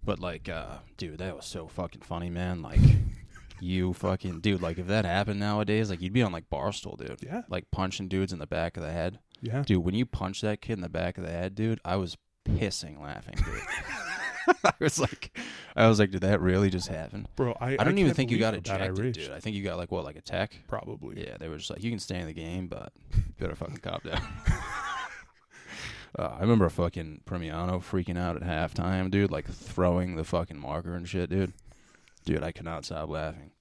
[0.03, 2.61] But like, uh, dude, that was so fucking funny, man.
[2.61, 2.79] Like,
[3.61, 7.19] you fucking dude, like if that happened nowadays, like you'd be on like Barstool, dude.
[7.23, 7.43] yeah.
[7.49, 9.19] Like punching dudes in the back of the head.
[9.41, 9.63] Yeah.
[9.65, 12.17] Dude, when you punch that kid in the back of the head, dude, I was
[12.47, 13.45] pissing laughing, dude.
[14.63, 15.37] I was like,
[15.75, 17.27] I was like, did that really just happen?
[17.35, 19.31] Bro, I I don't even think you got I ejected, dude.
[19.31, 20.55] I think you got like what, like a tech?
[20.67, 21.25] Probably.
[21.25, 23.77] Yeah, they were just like, you can stay in the game, but you better fucking
[23.77, 24.21] cop down.
[26.17, 30.95] uh, I remember fucking Premiano freaking out at halftime, dude, like throwing the fucking marker
[30.95, 31.53] and shit, dude.
[32.25, 33.51] Dude, I could not stop laughing.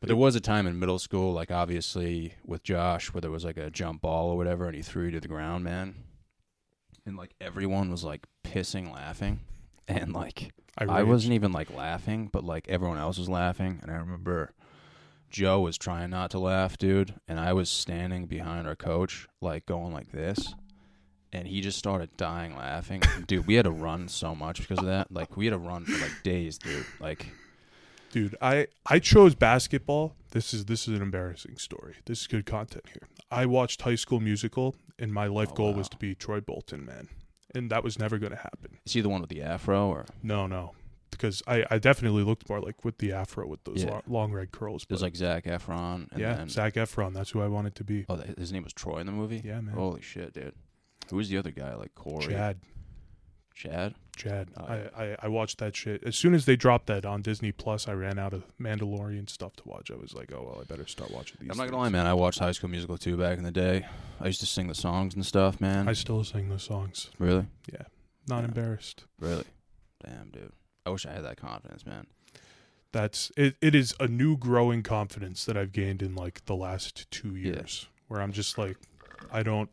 [0.00, 3.44] But there was a time in middle school, like obviously with Josh, where there was
[3.44, 5.94] like a jump ball or whatever, and he threw you to the ground, man.
[7.06, 9.40] And like everyone was like pissing laughing,
[10.00, 11.08] and like I, I raged.
[11.08, 14.52] wasn't even like laughing, but like everyone else was laughing, and I remember
[15.30, 19.66] Joe was trying not to laugh, dude, and I was standing behind our coach, like
[19.66, 20.54] going like this,
[21.32, 23.02] and he just started dying laughing.
[23.26, 25.10] dude, we had to run so much because of that.
[25.12, 26.86] Like we had to run for like days, dude.
[27.00, 27.26] Like
[28.12, 30.14] Dude, I I chose basketball.
[30.30, 31.96] This is this is an embarrassing story.
[32.06, 33.08] This is good content here.
[33.30, 35.78] I watched High School Musical, and my life Oh, goal wow.
[35.78, 37.08] was to be Troy Bolton, man,
[37.54, 38.78] and that was never going to happen.
[38.84, 40.06] is he the one with the afro or?
[40.22, 40.72] No, no,
[41.10, 43.90] because I, I definitely looked more like with the afro with those Yeah.
[43.90, 44.82] long, long red curls.
[44.84, 46.10] it was like Zac Efron.
[46.10, 47.14] And yeah, Then, Zac Efron.
[47.14, 48.04] That's who I wanted to be.
[48.08, 49.40] oh, th- his name was Troy in the movie.
[49.44, 49.74] Yeah, man.
[49.74, 50.54] Holy shit, dude.
[51.10, 51.74] Who was the other guy?
[51.74, 52.26] Like Corey.
[52.26, 52.58] Chad.
[53.56, 53.94] Chad.
[54.16, 54.48] Chad.
[54.56, 54.88] Oh, I, yeah.
[54.96, 56.04] I, I watched that shit.
[56.04, 59.56] As soon as they dropped that on Disney Plus, I ran out of Mandalorian stuff
[59.56, 59.90] to watch.
[59.90, 61.50] I was like, oh, well, I better start watching these.
[61.50, 62.06] I'm not gonna lie, man.
[62.06, 63.86] I watched High School Musical 2 back in the day.
[64.20, 65.88] I used to sing the songs and stuff, man.
[65.88, 67.10] I still sing the songs.
[67.18, 67.82] really, Yeah.
[68.28, 68.44] Not Yeah.
[68.48, 69.04] embarrassed.
[69.18, 69.44] really.
[70.04, 70.52] Damn, dude.
[70.84, 72.06] I wish I had that confidence, man.
[72.92, 73.56] That's it.
[73.62, 77.54] It is a new growing confidence that I've gained in like the last two Yeah.
[77.54, 78.76] years, where I'm just like,
[79.32, 79.70] I don't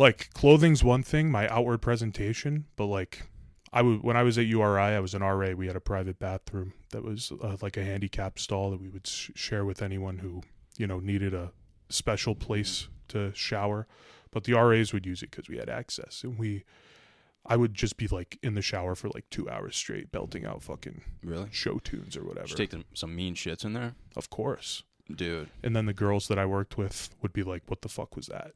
[0.00, 3.22] like clothing's one thing, my outward presentation, but like.
[3.72, 5.52] I would when I was at URI, I was an RA.
[5.52, 9.06] We had a private bathroom that was uh, like a handicap stall that we would
[9.06, 10.42] sh- share with anyone who
[10.76, 11.52] you know needed a
[11.88, 13.86] special place to shower.
[14.32, 16.64] But the RAs would use it because we had access, and we,
[17.46, 20.64] I would just be like in the shower for like two hours straight, belting out
[20.64, 21.46] fucking Really?
[21.52, 22.48] show tunes or whatever.
[22.48, 24.82] You take them, some mean shits in there, of course.
[25.14, 25.50] dude?
[25.62, 28.26] And then the girls that I worked with would be like, "What the fuck was
[28.26, 28.54] that?"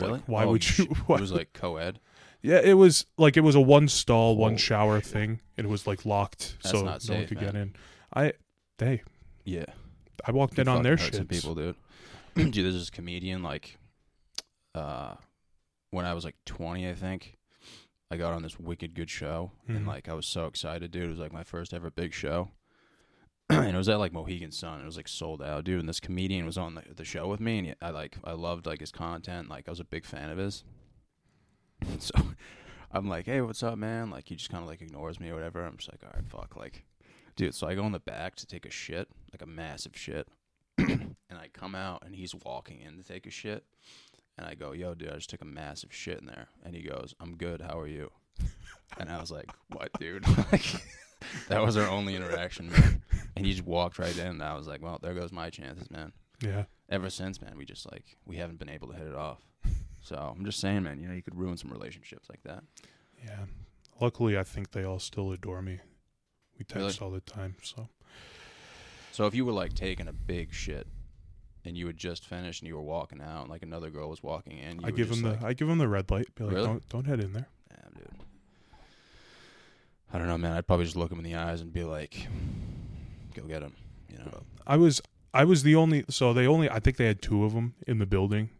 [0.00, 0.12] Really?
[0.14, 0.84] Like, why Oh, would you?
[1.06, 2.00] why- It was like co-ed.
[2.42, 4.56] yeah, it was like it was a one stall, one Oh.
[4.58, 7.46] shower thing, it was like locked, That's so no not one could man.
[7.46, 7.74] get in.
[8.14, 8.32] I,
[8.78, 9.02] they,
[9.44, 9.66] Yeah.
[10.24, 11.26] I walked You in on their shits.
[11.28, 11.76] people, dude.
[12.34, 13.78] dude, there's this comedian like,
[14.74, 15.14] uh,
[15.90, 17.36] when I was like 20, I think.
[18.12, 19.76] I got on this wicked good show, Mhm.
[19.76, 21.04] and like I was so excited, dude.
[21.04, 22.50] It was like my first ever big show,
[23.58, 24.80] and it was at like Mohegan Sun.
[24.80, 25.80] It was like sold out, dude.
[25.80, 28.32] And this comedian was on the, the show with me, and he, I like I
[28.32, 29.48] loved like his content.
[29.48, 30.64] Like I was a big fan of his.
[31.98, 32.12] So
[32.92, 34.10] I'm like, hey, what's up, man?
[34.10, 35.64] Like he just kind of like ignores me or whatever.
[35.64, 36.84] I'm just like, all right, fuck, like,
[37.36, 37.54] dude.
[37.54, 40.28] So I go in the back to take a shit, like a massive shit,
[40.78, 43.64] and I come out and he's walking in to take a shit,
[44.36, 46.82] and I go, yo, dude, I just took a massive shit in there, and he
[46.82, 47.62] goes, I'm good.
[47.62, 48.10] How are you?
[48.98, 50.26] And I was like, what, dude?
[50.52, 50.64] like,
[51.48, 52.99] that was our only interaction, man.
[53.36, 54.26] And he just walked right in.
[54.26, 56.12] And I was like, well, there goes my chances, man.
[56.42, 59.38] Yeah, Ever since, man, we just like we haven't been able to hit it off.
[60.02, 62.64] So I'm just saying, man, you know, you could ruin some relationships like that.
[63.22, 63.40] yeah.
[64.00, 65.78] Luckily, I think they all still adore me.
[66.58, 66.86] We Really?
[66.88, 67.86] text all the time, so
[69.12, 70.86] So if you were like taking a big shit
[71.66, 74.22] and you had just finished and you were walking out and like another girl was
[74.22, 76.34] walking in, you I give just, them like, the I give them the red light.
[76.34, 76.66] Be like, Really?
[76.66, 77.48] don't don't head in there.
[77.68, 78.08] Damn, dude.
[80.14, 80.52] I don't know, man.
[80.52, 82.26] I'd probably just look him in the eyes and be like,
[83.42, 83.74] "Go get him,"
[84.08, 84.42] you know.
[84.66, 85.00] I was
[85.34, 87.98] I was the only so they only I think they had two of them in
[87.98, 88.50] the building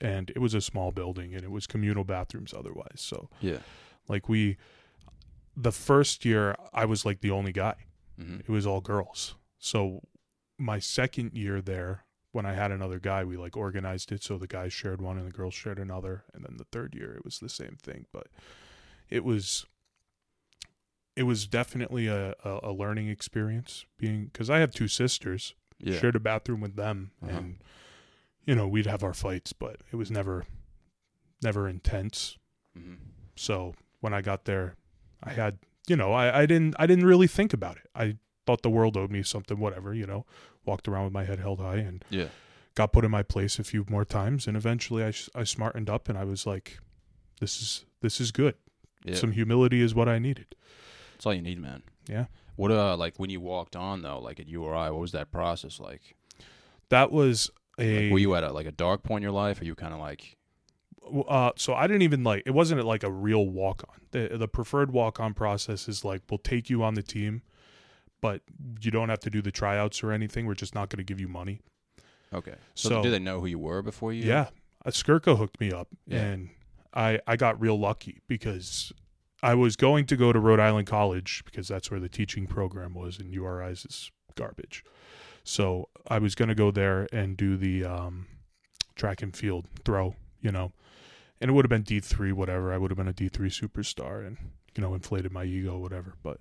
[0.00, 2.96] and it was a small building and it was communal bathrooms otherwise.
[3.00, 3.58] So Yeah.
[4.08, 4.56] like we
[5.56, 7.76] the first year I was like the only guy.
[8.18, 9.36] hmm It was all girls.
[9.58, 10.02] So
[10.58, 14.46] my second year there when I had another guy we like organized it so the
[14.48, 17.38] guys shared one and the girls shared another and then the third year it was
[17.38, 18.26] the same thing but
[19.10, 19.66] it was
[21.16, 25.98] it was definitely a, a, a learning experience being because I have two sisters Yeah.
[25.98, 27.36] shared a bathroom with them Uh-huh.
[27.38, 27.62] and
[28.46, 30.44] you know we'd have our fights but it was never
[31.42, 32.38] never intense
[32.76, 32.94] hmm
[33.36, 34.76] so when i got there
[35.22, 38.62] i had you know I, I didn't i didn't really think about it i thought
[38.62, 40.24] the world owed me something whatever you know
[40.64, 42.28] walked around with my head held high and Yeah.
[42.76, 46.08] got put in my place a few more times and eventually I, I smartened up
[46.08, 46.78] and i was like
[47.40, 48.54] this is this is good
[49.04, 49.14] Yeah.
[49.16, 50.54] some humility is what i needed
[51.14, 51.82] That's all you need, man.
[52.08, 52.26] Yeah.
[52.56, 55.80] What uh, like when you walked on though, like at URI, what was that process
[55.80, 56.14] like?
[56.90, 59.60] that was a Like, were you at a, like a dark point in your life,
[59.60, 60.36] or you kind of like,
[61.28, 64.00] uh, so I didn't even like it wasn't like a real walk on.
[64.12, 67.42] The the preferred walk on process is like we'll take you on the team,
[68.20, 68.42] but
[68.80, 70.46] you don't have to do the tryouts or anything.
[70.46, 71.60] We're just not going to give you money.
[72.32, 72.54] okay?
[72.74, 74.22] So, So- did they know who you were before you?
[74.24, 74.48] Yeah,
[74.84, 76.20] a Skirka hooked me up, Yeah.
[76.22, 76.50] and
[76.94, 78.92] I I got real lucky because
[79.44, 82.94] I was going to go to Rhode Island College because that's where the teaching program
[82.94, 84.82] was, and URI's is garbage.
[85.44, 88.26] So I was going to go there and do the um,
[88.96, 90.72] track and field throw, you know,
[91.42, 92.72] and it would have been D three, whatever.
[92.72, 94.38] I would have been a D three superstar, and
[94.74, 96.14] you know, inflated my ego, whatever.
[96.22, 96.40] But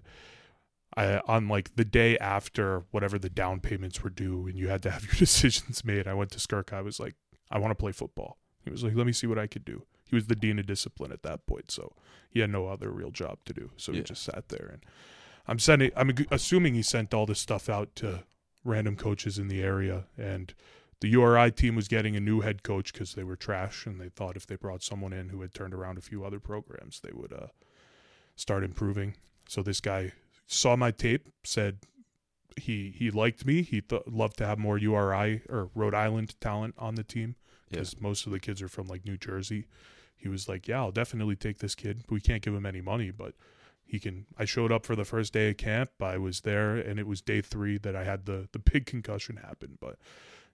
[0.95, 4.81] I on like the day after whatever the down payments were due, and you had
[4.83, 6.07] to have your decisions made.
[6.07, 6.71] I went to Skirka.
[6.71, 7.15] I was like,
[7.51, 8.37] I want to play football.
[8.63, 9.83] He was like, let me see what I could do.
[10.05, 11.93] He was the dean of discipline at that point, so
[12.29, 13.71] he had no other real job to do.
[13.77, 14.85] So he just sat there, and
[15.47, 15.91] I'm sending.
[15.95, 18.23] I'm assuming he sent all this stuff out to
[18.63, 20.53] random coaches in the area, and
[21.01, 24.09] the URI team was getting a new head coach because they were trash, and they
[24.09, 27.11] thought if they brought someone in who had turned around a few other programs, they
[27.13, 27.47] would uh,
[28.35, 29.15] start improving.
[29.47, 30.13] So this guy
[30.47, 31.79] saw my tape, said
[32.55, 33.63] he he liked me.
[33.63, 37.35] He th- loved to have more URI or Rhode Island talent on the team
[37.73, 37.79] Yeah.
[37.79, 39.65] because most of the kids are from like New Jersey.
[40.15, 42.03] He was like, "Yeah, I'll definitely take this kid.
[42.09, 43.33] We can't give him any money, but
[43.85, 44.25] he can.
[44.37, 45.91] I showed up for the first day of camp.
[46.01, 49.37] I was there, and it was day three that I had the the big concussion
[49.37, 49.77] happen.
[49.81, 49.97] But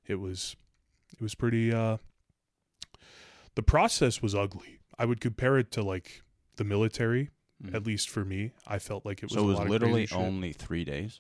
[0.08, 0.56] it was
[1.14, 1.72] it was pretty.
[1.74, 1.98] uh
[3.56, 4.80] The process was ugly.
[4.98, 6.24] I would compare it to like
[6.56, 7.30] the military.
[7.64, 7.76] Mm.
[7.76, 9.34] At least for me, I felt like it was.
[9.34, 11.20] so it was literally only three days.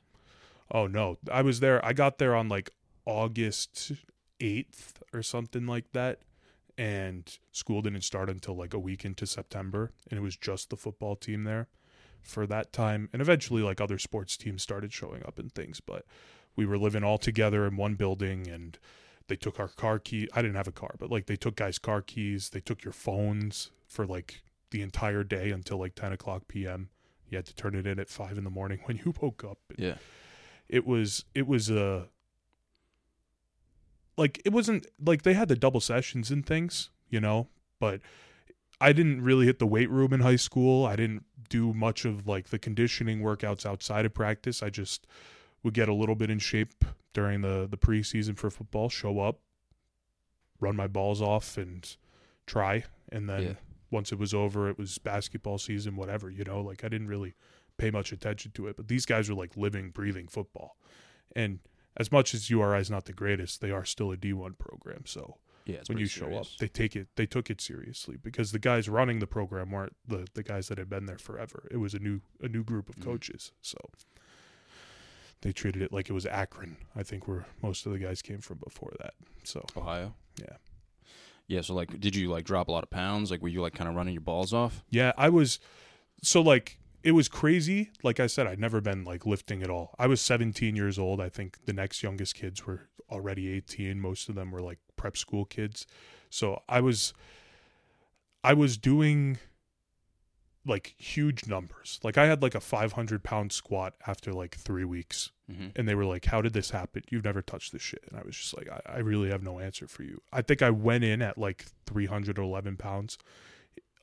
[0.71, 1.83] Oh no, I was there.
[1.85, 2.71] I got there on like
[3.05, 3.91] August
[4.39, 6.19] eighth or something like that,
[6.77, 10.77] and school didn't start until like a week into September, and it was just the
[10.77, 11.67] football team there
[12.21, 13.09] for that time.
[13.13, 16.05] And eventually, like other sports teams started showing up and things, but
[16.55, 18.77] we were living all together in one building, and
[19.27, 20.27] they took our car key.
[20.33, 22.49] I didn't have a car, but like they took guys' car keys.
[22.49, 26.89] They took your phones for like the entire day until like ten o'clock p.m.
[27.29, 29.59] You had to turn it in at five in the morning when you woke up.
[29.69, 29.95] And Yeah.
[30.67, 32.07] it was it was a
[34.19, 37.47] like it wasn't like they had the double sessions and things, you know,
[37.79, 38.01] but
[38.81, 40.85] I didn't really hit the weight room in high school.
[40.85, 44.61] I didn't do much of like the conditioning workouts outside of practice.
[44.61, 45.07] I just
[45.63, 49.39] would get a little bit in shape during the the preseason for football, show up,
[50.59, 51.95] run my balls off and
[52.45, 53.53] try and then Yeah.
[53.91, 57.33] once it was over, it was basketball season, whatever, you know, like I didn't really
[57.77, 58.75] pay much attention to it.
[58.75, 60.77] But these guys were like living, breathing football.
[61.35, 61.59] And
[61.97, 65.03] as much as URI is not the greatest, they are still a D1 program.
[65.05, 65.81] So Yeah.
[65.87, 69.19] When you show up, they take it, they took it seriously because the guys running
[69.19, 71.67] the program weren't the, the guys that had been there forever.
[71.71, 73.03] It was a new, a new group of Mhm.
[73.03, 73.51] coaches.
[73.61, 73.77] So
[75.41, 78.39] they treated it like it was Akron, I think, where most of the guys came
[78.39, 79.13] from before that.
[79.43, 80.15] So Ohio.
[80.39, 80.57] Yeah.
[81.47, 81.61] Yeah.
[81.61, 83.31] So like, did you like drop a lot of pounds?
[83.31, 84.83] Like, were you like kind of running your balls off?
[84.89, 85.59] Yeah, I was
[86.21, 87.91] so like it was crazy.
[88.03, 89.95] Like I said, I'd never been like lifting at all.
[89.97, 91.21] I was 17 years old.
[91.21, 93.99] I think the next youngest kids were already 18.
[93.99, 95.87] Most of them were like prep school kids.
[96.29, 97.13] So I was
[98.43, 99.37] I was doing
[100.65, 101.99] like huge numbers.
[102.03, 105.69] Like I had like a 500 pound squat after like three weeks Mm-hmm.
[105.77, 107.01] and they were like, "How did this happen?
[107.09, 109.57] You've never touched this shit." And I was just like, "I, I really have no
[109.57, 113.17] answer for you." I think I went in at like 311 pounds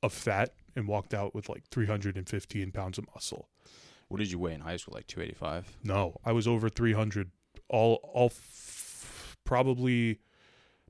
[0.02, 3.48] of fat and walked out with like 315 pounds of muscle.
[4.08, 4.94] What did you weigh in high school?
[4.94, 5.76] Like two eighty five.
[5.82, 7.30] No, I was over 300
[7.68, 10.20] all all f- probably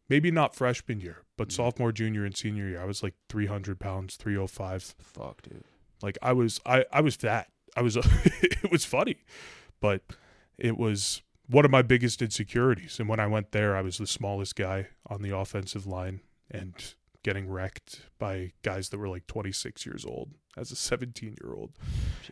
[0.09, 1.53] maybe not freshman year, but Mhm.
[1.53, 2.81] sophomore, junior, and senior year.
[2.81, 4.95] I was like 300 pounds, 305.
[4.99, 5.65] Fuck, dude.
[6.03, 7.51] Like I was I I was fat.
[7.77, 7.97] I was
[8.43, 9.17] it was funny,
[9.81, 10.03] but
[10.59, 12.99] it was one of my biggest insecurities.
[13.01, 16.21] And when I went there, I was the smallest guy on the offensive line
[16.51, 16.75] and
[17.27, 21.73] getting wrecked by guys that were like 26 years old as a 17 year old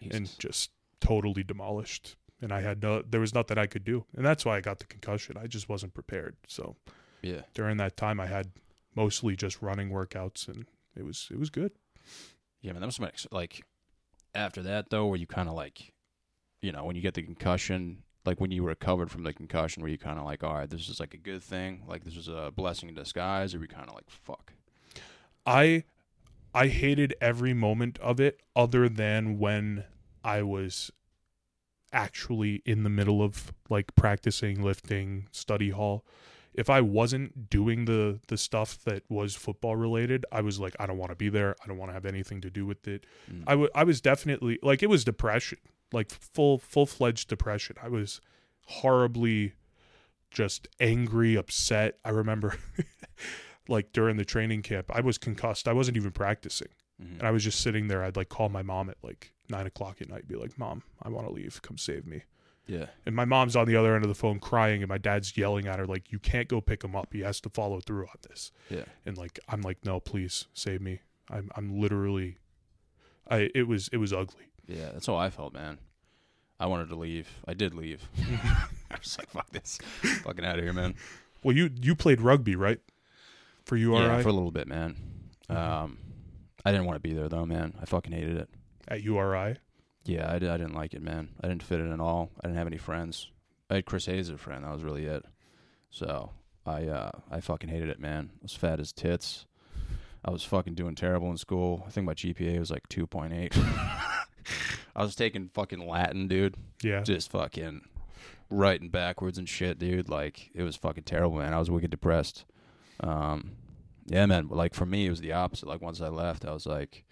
[0.09, 2.15] and just totally demolished.
[2.41, 4.05] And I had no there was nothing I could do.
[4.17, 5.37] And that's why I got the concussion.
[5.37, 6.37] I just wasn't prepared.
[6.47, 6.77] So
[7.23, 7.41] yeah.
[7.55, 8.53] during that time I had
[8.95, 11.73] mostly just running workouts and it was it was good.
[12.63, 13.65] Yeah, man, that have ex- like
[14.33, 15.93] after that though, where you kind of like,
[16.63, 19.89] you know, when you get the concussion, like when you recovered from the concussion, were
[19.89, 22.29] you kind of like, all right, this is like a good thing, like this is
[22.29, 24.53] a blessing in disguise, or were you kind of like, fuck,
[25.47, 25.85] I
[26.55, 29.85] I hated every moment of it other than when
[30.23, 30.91] I was
[31.93, 36.05] actually in the middle of like practicing lifting study hall.
[36.53, 40.87] If I wasn't doing the the stuff that was football related I was like I
[40.87, 41.57] don't want to be there.
[41.63, 43.05] I don't want to have anything to do with it.
[43.31, 43.71] Mm.
[43.75, 45.59] I I was definitely like it was depression
[45.95, 47.77] like full full-fledged depression.
[47.83, 48.21] I was
[48.67, 49.55] horribly
[50.31, 51.99] just angry upset.
[52.05, 52.59] I remember
[53.69, 56.69] like during the training camp I was concussed I wasn't even practicing
[57.03, 57.19] Mhm.
[57.19, 58.05] and I was just sitting there.
[58.05, 61.09] I'd like call my mom at like nine o'clock at night, be like, "Mom, I
[61.09, 61.61] want to leave.
[61.63, 62.23] Come save me."
[62.67, 65.37] yeah, And my mom's on the other end of the phone crying, and my dad's
[65.37, 67.13] yelling at her like, "You can't go pick him up.
[67.13, 70.81] He has to follow through on this." yeah, And like, I'm like, "No, please save
[70.81, 71.01] me.
[71.29, 72.39] I'm I'm literally."
[73.29, 74.45] I it was it was ugly.
[74.69, 74.91] yeah.
[74.93, 75.79] That's how I felt, man.
[76.61, 77.29] I wanted to leave.
[77.47, 78.09] I did leave.
[78.91, 79.79] I was like, fuck this,
[80.23, 80.95] fucking out of here, man.
[81.43, 82.79] Well, you you played rugby, right?
[83.65, 84.97] For URI Yeah, for a little bit, man.
[85.49, 85.99] Um,
[86.65, 87.75] I didn't want to be there though, man.
[87.81, 88.49] I fucking hated it.
[88.89, 89.57] at URI.
[90.05, 91.31] Yeah, I, di- I didn't like it, man.
[91.43, 92.31] I didn't fit in at all.
[92.43, 93.31] I didn't have any friends.
[93.71, 94.65] I had Chris Hayes as a friend.
[94.65, 95.25] That was really it.
[95.91, 96.31] So
[96.67, 98.31] I uh, I fucking hated it, man.
[98.35, 99.47] I was fat as tits.
[100.25, 101.85] I was fucking doing terrible in school.
[101.87, 103.57] I think my GPA was like two point eight.
[104.97, 106.55] I was taking fucking Latin, dude.
[106.83, 107.83] Yeah, Just fucking
[108.51, 110.09] writing backwards and shit, dude.
[110.09, 111.53] Like it was fucking terrible, man.
[111.55, 112.45] I was wicked depressed.
[113.01, 113.53] Um,
[114.07, 114.49] yeah, man.
[114.49, 115.67] Like for me, it was the opposite.
[115.69, 117.05] Like once I left, I was like,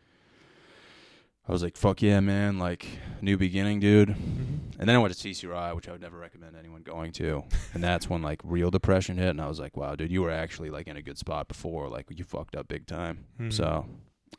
[1.49, 2.59] I was like, fuck yeah, man.
[2.59, 2.87] Like
[3.21, 4.11] new beginning, dude.
[4.11, 4.59] Mhm.
[4.79, 7.45] And then I went to CCRI, which I would never recommend anyone going to.
[7.75, 10.31] And that's when like real depression hit, and I was like, wow, dude, you were
[10.31, 11.89] actually like in a good spot before.
[11.89, 13.25] Like you fucked up big time.
[13.41, 13.53] Mhm.
[13.53, 13.87] So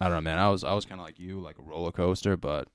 [0.02, 0.40] I don't know, man.
[0.40, 2.68] I was I was kind of like you, like a roller coaster, but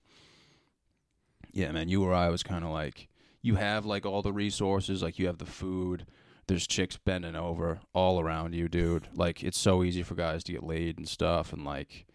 [1.53, 1.89] Yeah, man.
[1.89, 3.09] URI was kind of like
[3.43, 6.07] you have like all the resources, like you have the food.
[6.49, 9.07] There's chicks bending over all around you, dude.
[9.15, 12.07] Like it's so easy for guys to get laid and stuff, and like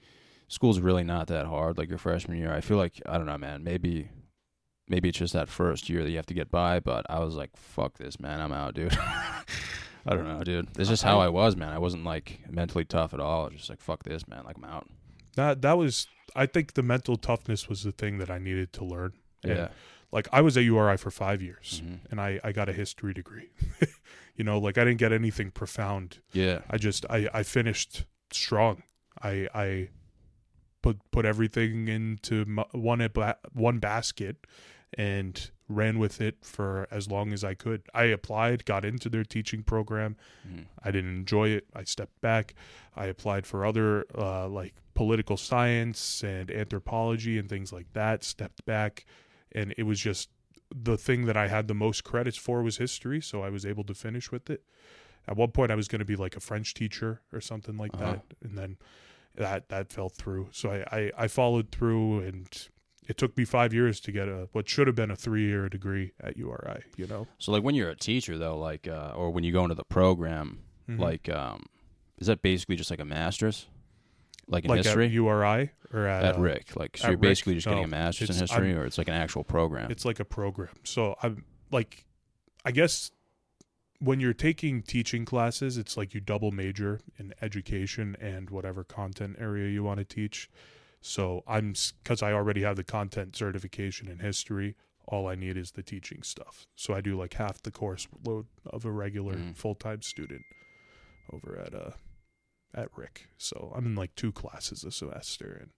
[0.48, 1.78] school's really not that hard.
[1.78, 3.64] Like your freshman year, I feel like I don't know, man.
[3.64, 4.10] Maybe
[4.90, 6.80] maybe it's just that first year that you have to get by.
[6.80, 8.42] But I was like, fuck this, man.
[8.42, 8.98] I'm out, dude.
[10.06, 10.68] I don't know, dude.
[10.78, 11.70] It's just how I was, man.
[11.72, 13.44] I wasn't like mentally tough at all.
[13.46, 14.44] I was just like, fuck this, man.
[14.46, 14.90] Like I'm out.
[15.36, 18.84] That that was I think the mental toughness was the thing that I needed to
[18.86, 19.14] learn.
[19.44, 19.68] And, Yeah.
[20.12, 22.00] Like I was at URI for five years Mhm.
[22.12, 23.50] and I, I got a history degree.
[24.36, 26.20] you know, like I didn't get anything profound.
[26.34, 26.62] Yeah.
[26.70, 28.84] I just I, I finished strong.
[29.22, 29.90] I I
[30.82, 34.38] put put everything into my, one at ba- one basket
[34.96, 37.82] and ran with it for as long as I could.
[37.94, 40.18] I applied, got into their teaching program.
[40.48, 40.66] Mhm.
[40.84, 41.66] I didn't enjoy it.
[41.74, 42.54] I stepped back.
[42.96, 48.24] I applied for other uh, like political science and anthropology and things like that.
[48.24, 49.06] Stepped back,
[49.52, 50.30] and it was just
[50.74, 53.22] the thing that I had the most credits for was history.
[53.22, 54.64] So I was able to finish with it.
[55.28, 57.94] At one point, I was going to be like a French teacher or something like
[57.96, 58.14] Uh-huh.
[58.14, 58.78] that, and then
[59.36, 60.50] that that fell through.
[60.52, 62.68] So I, I I followed through, and
[63.08, 65.70] it took me five years to get a what should have been a three year
[65.70, 66.84] degree at URI.
[66.98, 69.64] You know, So like when you're a teacher though, like uh, or when you go
[69.64, 70.60] into the program,
[70.90, 71.00] Mhm.
[71.00, 71.66] like um,
[72.20, 73.68] is that basically just like a master's,
[74.48, 76.76] like in like history at URI or at, at uh, RIC?
[76.76, 79.08] Like so you're RIC, basically just getting a master's in history, I'm- or it's like
[79.08, 79.92] an actual program.
[79.92, 80.74] It's like a program.
[80.84, 82.06] So I'm like,
[82.66, 83.12] I guess
[84.00, 89.38] when you're taking teaching classes, it's like you double major in education and whatever content
[89.40, 90.50] area you want to teach.
[91.00, 91.74] So I'm
[92.04, 94.76] because I already have the content certification in history.
[95.06, 96.66] All I need is the teaching stuff.
[96.76, 99.56] So I do like half the course load of a regular Mhm.
[99.58, 100.42] full time student
[101.32, 101.92] over at uh
[102.74, 103.28] at RIC.
[103.38, 105.70] So I'm in like two classes a semester and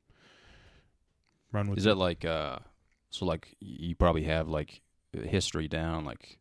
[1.51, 1.89] run with Is it.
[1.89, 2.59] that like uh,
[3.09, 4.81] so like you probably have like
[5.13, 6.37] history down, like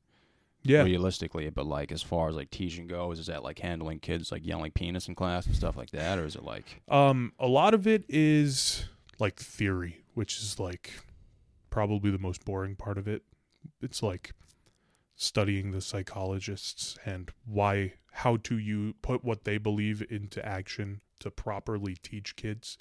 [0.63, 4.33] yeah realistically, but like as far as like teaching goes, is that like handling kids
[4.33, 7.47] like yelling penis in class and stuff like that, or is it like Um, a
[7.49, 8.85] lot of it is
[9.19, 10.93] like theory, which is like
[11.71, 13.23] probably the most boring part of it.
[13.83, 14.33] It's like
[15.25, 21.31] studying the psychologists and why how to you put what they believe into action to
[21.31, 22.79] properly teach kids.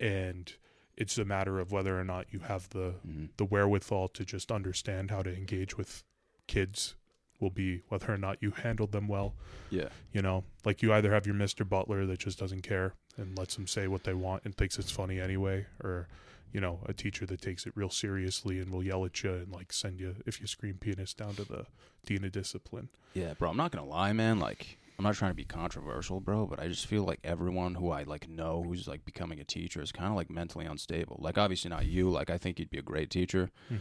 [0.00, 0.52] And
[0.96, 3.28] it's a matter of whether or not you have the mhm.
[3.36, 6.02] the wherewithal to just understand how to engage with
[6.46, 6.96] kids
[7.38, 9.34] will be whether or not you handled them well
[9.70, 11.66] yeah, you know, like you either have your Mr.
[11.66, 14.90] Butler that just doesn't care and lets them say what they want and thinks it's
[14.90, 16.08] funny anyway, or,
[16.52, 19.52] you know, a teacher that takes it real seriously and will yell at you and
[19.52, 21.66] like send you, if you scream penis, down to the
[22.06, 22.88] dean of discipline.
[23.14, 23.50] yeah, bro?
[23.50, 24.38] I'm not gonna lie, man.
[24.40, 27.90] Like I'm not trying to be controversial, bro, but I just feel like everyone who
[27.90, 31.18] I like know who's like becoming a teacher is kind of like mentally unstable.
[31.20, 32.10] Like obviously not you.
[32.10, 33.50] Like I think you'd be a great teacher.
[33.68, 33.76] Hmm.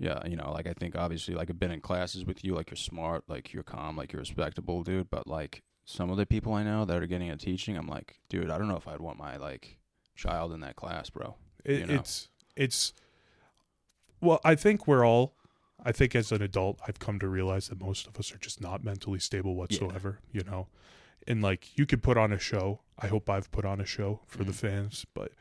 [0.00, 2.70] Yeah, you know, like I think obviously like I've been in classes with you, like
[2.70, 5.10] you're smart, like you're calm, like you're respectable, dude.
[5.10, 8.18] But like some of the people I know that are getting into teaching, I'm like,
[8.28, 9.78] dude, I don't know if I'd want my like
[10.14, 11.36] child in that class, bro.
[11.64, 11.94] It, You know.
[11.94, 12.92] It's, it's,
[14.20, 15.34] well, I think we're all,
[15.82, 18.60] I think as an adult, I've come to realize that most of us are just
[18.60, 20.66] not mentally stable whatsoever, you know?
[21.26, 22.80] And like, you could put on a show.
[22.98, 24.56] I hope I've put on a show for the Mhm.
[24.56, 25.32] fans, but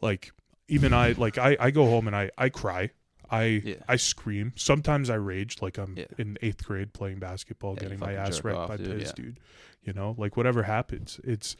[0.00, 0.32] like,
[0.68, 2.92] even I, like, I, I go home and I, I cry.
[3.32, 3.74] I, Yeah.
[3.88, 4.52] I scream.
[4.56, 6.04] Sometimes I rage, like I'm Yeah.
[6.18, 9.12] in eighth grade playing basketball, Yeah, getting my ass wrecked off, by dude, yeah.
[9.16, 9.40] dude.
[9.82, 11.56] You know, like whatever happens, it's,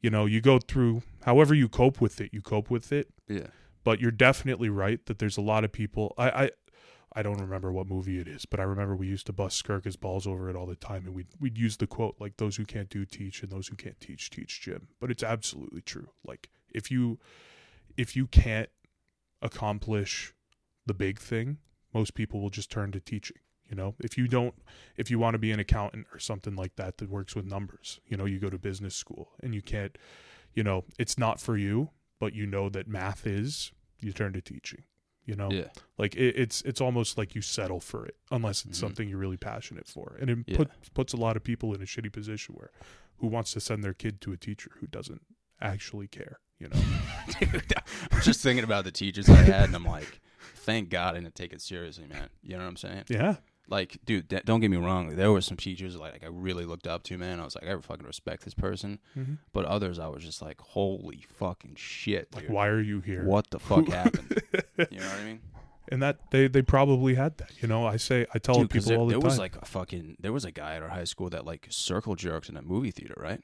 [0.00, 3.48] you know, you go through however you cope with it, you cope with it Yeah.
[3.84, 6.50] but you're definitely right that there's a lot of people I, I
[7.14, 9.96] I don't remember what movie it is, but I remember we used to bust Skirka's
[9.96, 12.64] balls over it all the time and we'd we'd use the quote like those who
[12.64, 14.88] can't do teach and those who can't teach teach Jim.
[14.98, 16.08] But it's absolutely true.
[16.24, 17.18] Like if you
[17.98, 18.70] if you can't
[19.42, 20.32] accomplish
[20.86, 21.58] the big thing,
[21.94, 23.38] most people will just turn to teaching.
[23.68, 24.54] You know, if you don't,
[24.96, 28.00] if you want to be an accountant or something like that that works with numbers,
[28.06, 29.96] you know, you go to business school and you can't,
[30.52, 31.88] you know, it's not for you,
[32.20, 34.84] but you know that math is, you turn to teaching.
[35.24, 35.68] You know, Yeah.
[35.98, 38.80] like it, it's it's almost like you settle for it unless it's Mhm.
[38.80, 40.56] something you're really passionate for, and it Yeah.
[40.56, 42.72] put, puts a lot of people in a shitty position where
[43.18, 45.22] who wants to send their kid to a teacher who doesn't
[45.60, 46.40] actually care.
[46.58, 46.82] You know,
[47.40, 47.72] Dude,
[48.22, 50.20] just thinking about the teachers I had, and I'm like,
[50.56, 52.28] thank God I didn't take it seriously, man.
[52.42, 53.04] You know what I'm saying?
[53.08, 53.36] yeah,
[53.68, 55.16] Like, dude, d- don't get me wrong.
[55.16, 57.40] There were some teachers like I really looked up to, man.
[57.40, 58.98] I was like, I fucking respect this person.
[59.16, 59.38] Mhm.
[59.52, 63.24] But others, I was just like, holy fucking shit, like why are you here?
[63.24, 64.42] What the fuck happened?
[64.90, 65.40] You know what I mean?
[65.88, 67.50] And that they they probably had that.
[67.60, 69.24] You know, I say I tell Dude, people there, all the there time.
[69.28, 72.14] was like a fucking there was a guy at our high school that like circle
[72.14, 73.40] jerked in a movie theater, right?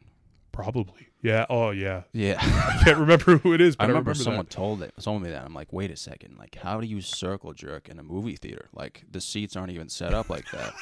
[0.62, 1.08] Probably.
[1.22, 1.46] Yeah.
[1.48, 2.02] Oh yeah.
[2.12, 2.38] Yeah.
[2.40, 4.50] I can't remember who it is, but I I remember, remember, someone that.
[4.50, 5.44] told it, told me that.
[5.44, 8.68] I'm like, wait a second, like how do you circle jerk in a movie theater?
[8.72, 10.72] Like the seats aren't even set up like that.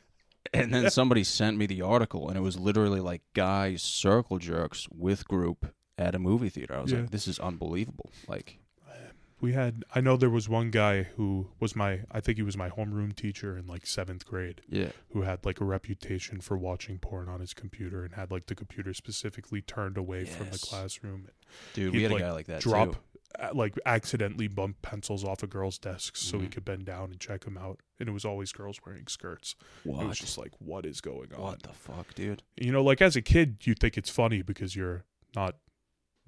[0.54, 4.88] and then somebody sent me the article, and it was literally like guys circle jerks
[4.90, 6.74] with group at a movie theater.
[6.76, 7.00] I was Yeah.
[7.00, 8.10] like, this is unbelievable.
[8.26, 8.58] Like,
[9.40, 9.84] We had.
[9.94, 12.00] I know there was one guy who was my.
[12.10, 15.60] I think he was my homeroom teacher in like seventh grade, yeah, who had like
[15.60, 19.96] a reputation for watching porn on his computer and had like the computer specifically turned
[19.96, 20.64] away from the Yes.
[20.64, 21.28] classroom.
[21.74, 22.98] dude, He'd, we had a like, guy like that drop, too.
[23.40, 26.52] uh, like accidentally bump pencils off of girls' desks so he Mhm.
[26.52, 27.80] could bend down and check them out.
[27.98, 29.56] And it was always girls wearing skirts.
[29.84, 31.40] It was just like, what is going on?
[31.40, 32.42] What the fuck, dude?
[32.56, 35.56] You know, like as a kid, you think it's funny because you're not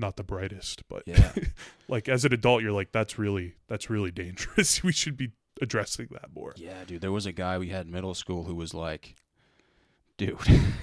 [0.02, 1.32] not the brightest, but Yeah.
[1.88, 4.82] like as an adult, you're like, that's really that's really dangerous.
[4.84, 5.30] we should be
[5.62, 6.52] addressing that more.
[6.56, 7.00] Yeah, dude.
[7.00, 9.14] There was a guy we had in middle school who was like,
[10.18, 10.36] dude,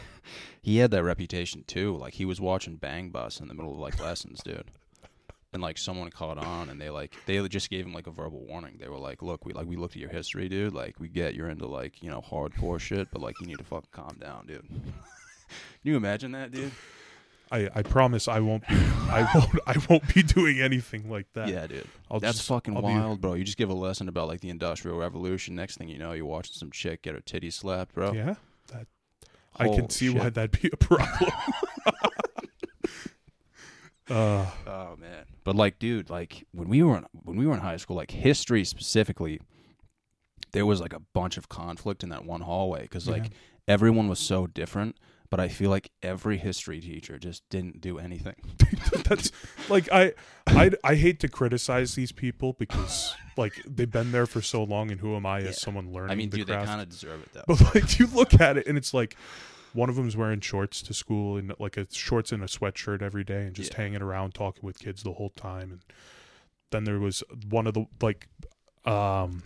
[0.61, 1.95] he had that reputation too.
[1.97, 4.65] Like he was watching Bang Bus in the middle of like lessons, dude.
[5.51, 8.45] And like someone caught on, and they like they just gave him like a verbal
[8.45, 8.77] warning.
[8.79, 10.75] They were like, "Look, we like we looked at your history, dude.
[10.75, 13.63] Like we get you're into like you know hardcore shit, but like you need to
[13.63, 16.71] fucking calm down, dude." Can you imagine that, dude?
[17.51, 21.47] I, I promise I won't be I won't I won't be doing anything like that.
[21.49, 21.87] Yeah, dude.
[22.11, 23.33] I'll That's just, fucking I'll be- wild, bro.
[23.33, 25.55] You just give a lesson about like the Industrial Revolution.
[25.55, 28.13] Next thing you know, you're watching some chick get her titty slapped, bro.
[28.13, 28.35] yeah,
[28.71, 28.87] that
[29.57, 30.17] I can see shit.
[30.17, 31.31] why that'd be a problem.
[34.09, 35.25] uh, Oh man.
[35.43, 38.11] But like dude, like when we were in, when we were in high school, like
[38.11, 39.39] history specifically,
[40.51, 43.29] there was like a bunch of conflict in that one hallway cuz like Yeah.
[43.67, 44.97] everyone was so different,
[45.29, 48.35] but I feel like every history teacher just didn't do anything.
[49.03, 49.31] that's
[49.69, 50.13] like I,
[50.47, 54.91] I I hate to criticize these people because like they've been there for so long,
[54.91, 56.61] and who am I as someone learning I mean, the dude, craft?
[56.65, 57.43] they kind of deserve it though.
[57.47, 59.15] But like you look at it and it's like
[59.73, 63.23] one of them's wearing shorts to school and like a shorts and a sweatshirt every
[63.23, 63.77] day and just Yeah.
[63.81, 65.81] hanging around talking with kids the whole time and
[66.71, 68.27] then there was one of the like
[68.85, 69.43] um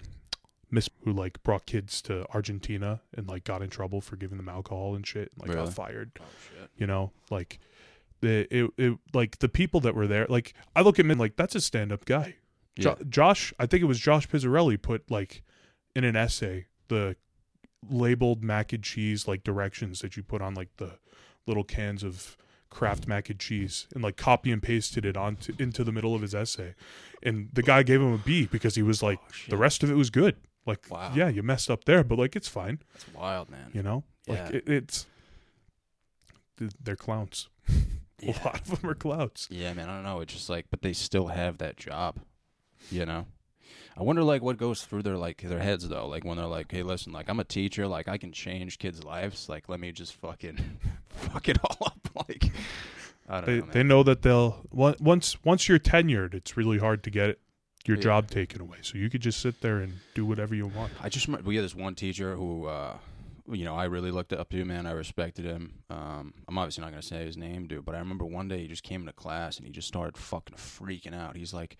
[0.74, 4.49] miss who like brought kids to Argentina and like got in trouble for giving them
[4.49, 5.65] alcohol and shit and like Really?
[5.65, 6.69] got fired oh shit.
[6.78, 7.59] you know like
[8.21, 11.36] the it, it like the people that were there like I look at him like
[11.36, 12.36] that's a stand-up guy
[12.76, 12.84] Yeah.
[12.95, 15.43] Jo- Josh, I think it was Josh Pizzarelli put like
[15.95, 17.15] in an essay the
[17.89, 20.97] labeled mac and cheese like directions that you put on like the
[21.45, 22.38] little cans of
[22.69, 26.21] Kraft mac and cheese and like copy and pasted it onto into the middle of
[26.24, 26.74] his essay.
[27.21, 29.91] And the guy gave him a B because he was like Oh, the rest of
[29.91, 30.38] it was good.
[30.66, 31.11] Like Wow.
[31.16, 33.72] yeah, you messed up there, but like it's fine, That's wild, man.
[33.74, 34.03] you know?
[34.28, 34.49] Like Yeah.
[34.57, 35.05] it, it's
[36.82, 37.49] they're clowns.
[38.22, 38.41] Yeah.
[38.41, 39.49] A lot of them are clowns.
[39.51, 40.22] Yeah, man, I don't know.
[40.22, 42.20] It's just like, but they still have that job,
[42.89, 43.26] you know.
[43.97, 46.07] I wonder, like, what goes through their like their heads though.
[46.07, 49.03] Like when they're like, "Hey, listen, like I'm a teacher, like I can change kids'
[49.03, 49.49] lives.
[49.49, 50.57] Like let me just fucking
[51.09, 51.97] fuck it all up."
[52.30, 52.51] Like
[53.28, 53.72] I don't They know, man.
[53.74, 57.39] they know that they'll once once you're tenured, it's really hard to get
[57.86, 58.03] your Yeah.
[58.03, 58.77] job taken away.
[58.81, 60.93] So you could just sit there and do whatever you want.
[61.01, 62.97] I just remember we had this one teacher who, uh,
[63.51, 64.63] you know, I really looked up to.
[64.65, 65.73] Man, I respected him.
[65.89, 68.67] Um, I'm obviously not gonna say his name, dude, but I remember one day he
[68.67, 71.36] just came into class and he just started fucking freaking out.
[71.36, 71.77] He's like,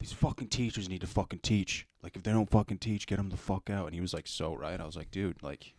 [0.00, 1.86] "These fucking teachers need to fucking teach.
[2.02, 4.26] Like, if they don't fucking teach, get them the fuck out." And he was like,
[4.26, 4.78] so right.
[4.80, 5.72] I was like, dude, like,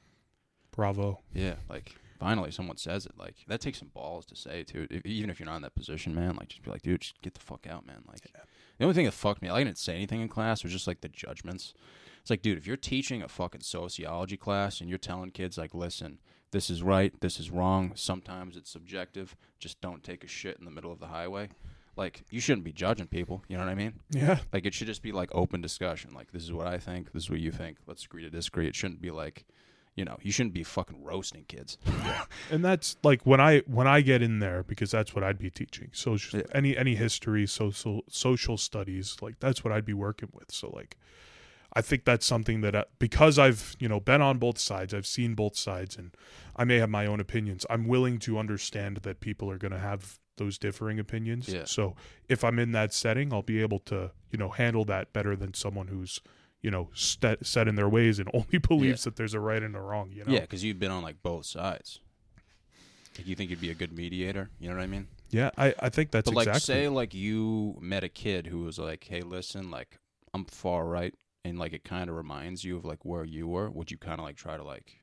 [0.71, 1.21] Bravo.
[1.33, 1.95] yeah, like.
[2.19, 3.13] Finally, someone says it.
[3.17, 4.87] Like that takes some balls to say too.
[4.91, 7.21] If, even if you're not in that position, man, like just be like, dude, just
[7.21, 8.03] get the fuck out, man.
[8.09, 8.19] Like
[8.79, 10.63] the only thing that fucked me, I didn't say anything in class.
[10.63, 11.73] Was just like the judgments.
[12.21, 15.73] It's like, dude, if you're teaching a fucking sociology class and you're telling kids like,
[15.75, 16.19] listen,
[16.51, 17.91] this is right, this is wrong.
[17.95, 19.35] Sometimes it's subjective.
[19.59, 21.49] Just don't take a shit in the middle of the highway.
[21.95, 23.43] Like you shouldn't be judging people.
[23.47, 23.93] You know what I mean?
[24.09, 24.39] Yeah.
[24.53, 26.11] Like it should just be like open discussion.
[26.13, 27.11] Like this is what I think.
[27.11, 27.77] This is what you think.
[27.85, 28.67] Let's agree to disagree.
[28.67, 29.45] It shouldn't be like,
[29.95, 31.77] you know, you shouldn't be fucking roasting kids.
[31.85, 32.23] yeah.
[32.51, 35.49] And that's like when I when I get in there because that's what I'd be
[35.49, 35.89] teaching.
[35.93, 36.51] So it's just Yeah.
[36.57, 40.51] any any history, social social studies, like that's what I'd be working with.
[40.51, 40.95] So like
[41.73, 45.05] I think that's something that I, because I've, you know, been on both sides, I've
[45.05, 46.15] seen both sides and
[46.55, 47.63] I may have my own opinions.
[47.69, 51.47] I'm willing to understand that people are going to have those differing opinions.
[51.47, 51.65] Yeah.
[51.65, 51.95] So
[52.27, 55.53] if I'm in that setting, I'll be able to, you know, handle that better than
[55.53, 56.21] someone who's,
[56.61, 59.75] you know, set, set in their ways and only believes that there's a right and
[59.75, 60.33] a wrong, you know.
[60.33, 61.99] Yeah, because you've been on like both sides.
[63.17, 64.49] Like you think you'd be a good mediator.
[64.59, 65.07] You know what I mean?
[65.29, 66.73] Yeah, I, I think that's but like, exactly.
[66.73, 69.99] say like you met a kid who was like, "Hey, listen, like
[70.33, 71.13] I'm far right,"
[71.45, 73.69] and like it kind of reminds you of like where you were.
[73.69, 75.01] Would you kind of like try to like,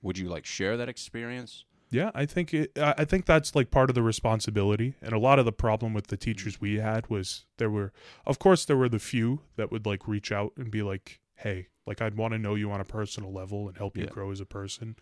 [0.00, 1.64] would you like share that experience?
[1.92, 5.38] Yeah, I think it, I think that's like part of the responsibility, and a lot
[5.38, 7.92] of the problem with the teachers we had was there were,
[8.26, 11.68] of course, there were the few that would like reach out and be like, "Hey,
[11.86, 14.10] like I'd want to know you on a personal level and help you Yeah.
[14.10, 14.96] grow as a person,"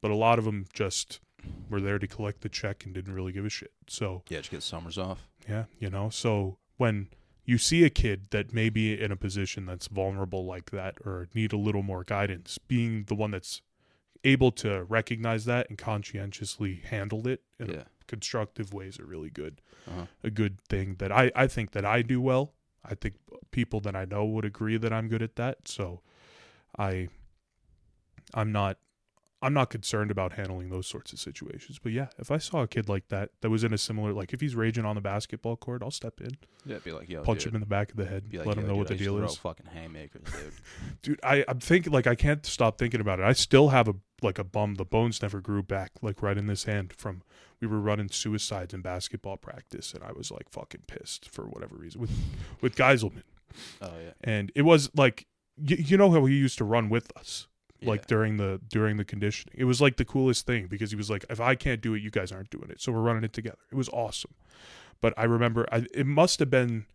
[0.00, 1.20] but a lot of them just
[1.68, 3.72] were there to collect the check and didn't really give a shit.
[3.88, 5.26] So Yeah, just get summers off.
[5.48, 7.08] yeah, you know, so when
[7.44, 11.28] you see a kid that may be in a position that's vulnerable like that or
[11.34, 13.62] need a little more guidance, being the one that's
[14.26, 17.84] able to recognize that and conscientiously handle it in Yeah.
[18.06, 19.60] constructive ways are really good.
[19.86, 20.06] Uh-huh.
[20.22, 22.52] A good thing that I, I think that I do well.
[22.84, 23.14] I think
[23.50, 25.68] people that I know would agree that I'm good at that.
[25.68, 26.02] So
[26.78, 27.08] I
[28.34, 28.78] I'm not
[29.42, 31.78] I'm not concerned about handling those sorts of situations.
[31.82, 34.32] But yeah, if I saw a kid like that that was in a similar like
[34.32, 37.40] if he's raging on the basketball court, I'll step in, Yeah, be like, yo, punch
[37.44, 37.48] dude.
[37.52, 38.96] him in the back of the head, Be like, let him know dude, what the
[38.96, 39.36] to deal is.
[39.36, 40.52] Fucking haymakers, dude.
[41.02, 43.24] Dude, I I'm thinking like I can't stop thinking about it.
[43.24, 44.76] I still have a like a bum.
[44.76, 47.22] The bones never grew back like right in this hand from
[47.60, 51.76] we were running suicides in basketball practice and I was like fucking pissed for whatever
[51.76, 52.10] reason with
[52.62, 53.22] with Geiselman.
[53.82, 54.12] oh yeah.
[54.24, 55.26] And it was like
[55.58, 57.46] you, you know how he used to run with us
[57.86, 58.06] like Yeah.
[58.08, 59.54] during the during the conditioning.
[59.56, 62.02] It was like the coolest thing because he was like if I can't do it
[62.02, 62.80] you guys aren't doing it.
[62.80, 63.58] So we're running it together.
[63.70, 64.34] It was awesome.
[65.00, 66.86] But I remember I, it must have been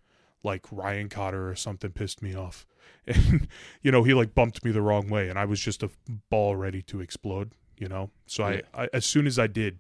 [0.44, 2.66] like Ryan Cotter or something pissed me off.
[3.08, 3.48] And
[3.82, 5.90] you know, he like bumped me the wrong way and I was just a
[6.30, 8.12] ball ready to explode, you know.
[8.28, 8.62] So Yeah.
[8.74, 9.80] I, I as soon as I did,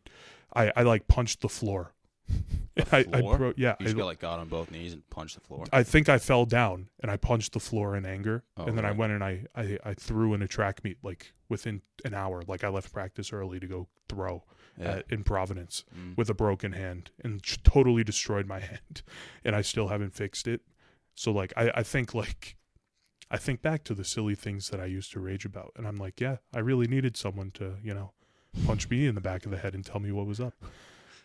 [0.55, 1.93] I I like punched the floor.
[2.91, 3.05] I.
[3.13, 3.19] I
[3.57, 5.65] yeah, You I, just got like got on both knees and punched the floor.
[5.73, 8.85] I think I fell down and I punched the floor in anger, Oh, and then
[8.85, 12.43] I went and I, I I threw in a track meet like within an hour.
[12.47, 14.43] Like I left practice early to go throw
[14.79, 14.97] Yeah.
[14.97, 16.15] at, in Providence Mm.
[16.17, 19.01] with a broken hand and totally destroyed my hand,
[19.43, 20.61] and I still haven't fixed it.
[21.15, 22.55] So like I I think like
[23.29, 25.97] I think back to the silly things that I used to rage about, and I'm
[25.97, 28.13] like, yeah, I really needed someone to you know
[28.65, 30.53] punch me in the back of the head and tell me what was up.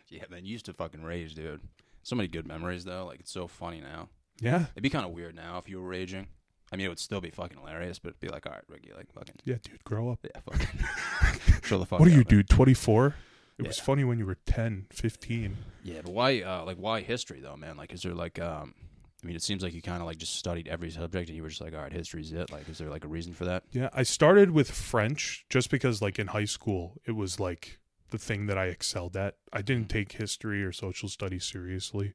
[0.08, 1.60] Yeah, man, you used to fucking rage, dude.
[2.02, 3.04] So many good memories though.
[3.06, 4.08] Like it's so funny now.
[4.40, 6.26] Yeah, It'd be kind of weird now if you were raging.
[6.72, 8.92] I mean, it would still be fucking hilarious, but it'd be like, all right, Ricky,
[8.94, 10.18] like fucking, yeah, dude, grow up.
[10.24, 12.00] yeah, fucking, show the fuck.
[12.00, 12.26] What are you, man.
[12.28, 12.48] dude?
[12.48, 13.14] 24?
[13.58, 15.56] It was funny when you were 10, 15.
[15.84, 17.76] Yeah, but why, uh, like, why history though, man?
[17.78, 18.74] Like, is there like, um,
[19.22, 21.42] I mean, it seems like you kind of like just studied every subject, and you
[21.42, 22.52] were just like, all right, history's it.
[22.52, 23.62] Like, is there like a reason for that?
[23.72, 27.78] Yeah, I started with French just because, like, in high school, it was like
[28.10, 29.36] the thing that I excelled at.
[29.52, 32.14] I didn't take history or social studies seriously.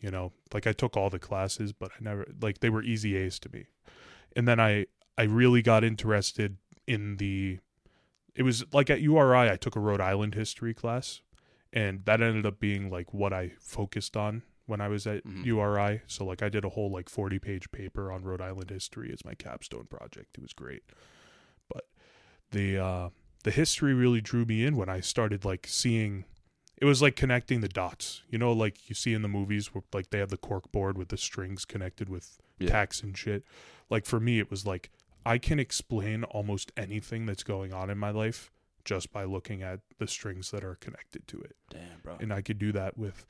[0.00, 3.16] You know, like I took all the classes, but I never like they were easy
[3.16, 3.66] A's to me.
[4.34, 4.86] And then I
[5.18, 7.58] I really got interested in the.
[8.34, 11.22] It was like at URI, I took a Rhode Island history class,
[11.72, 15.46] and that ended up being like what I focused on when I was at Mhm.
[15.46, 16.02] URI.
[16.06, 19.24] So like I did a whole like forty page paper on Rhode Island history as
[19.24, 20.36] my capstone project.
[20.36, 20.82] It was great,
[21.72, 21.88] but
[22.50, 23.08] the uh,
[23.46, 26.24] the history really drew me in when I started like seeing.
[26.78, 29.84] It was like connecting the dots, you know, like you see in the movies where
[29.94, 32.70] like they have the cork board with the strings connected with Yeah.
[32.70, 33.44] tacks and shit.
[33.88, 34.90] Like for me, it was like
[35.24, 38.50] I can explain almost anything that's going on in my life
[38.84, 41.54] just by looking at the strings that are connected to it.
[41.70, 42.16] Damn, bro.
[42.20, 43.24] And I could do that with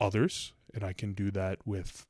[0.00, 2.06] others, and I can do that with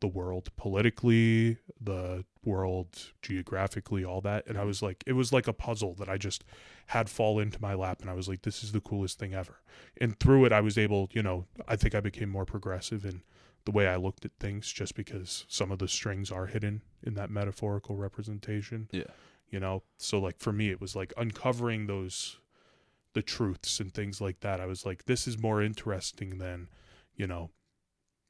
[0.00, 4.46] the world politically, the world geographically, all that.
[4.46, 6.44] And I was like, it was like a puzzle that I just
[6.88, 9.60] had fall into my lap, and I was like, this is the coolest thing ever.
[10.00, 13.22] And through it, I was able, you know, I think I became more progressive in
[13.64, 17.14] the way I looked at things just because some of the strings are hidden in
[17.14, 19.04] that metaphorical representation Yeah.
[19.48, 22.38] you know so like for me it was like uncovering those
[23.14, 26.68] the truths and things like that i was like this is more interesting than
[27.16, 27.48] you know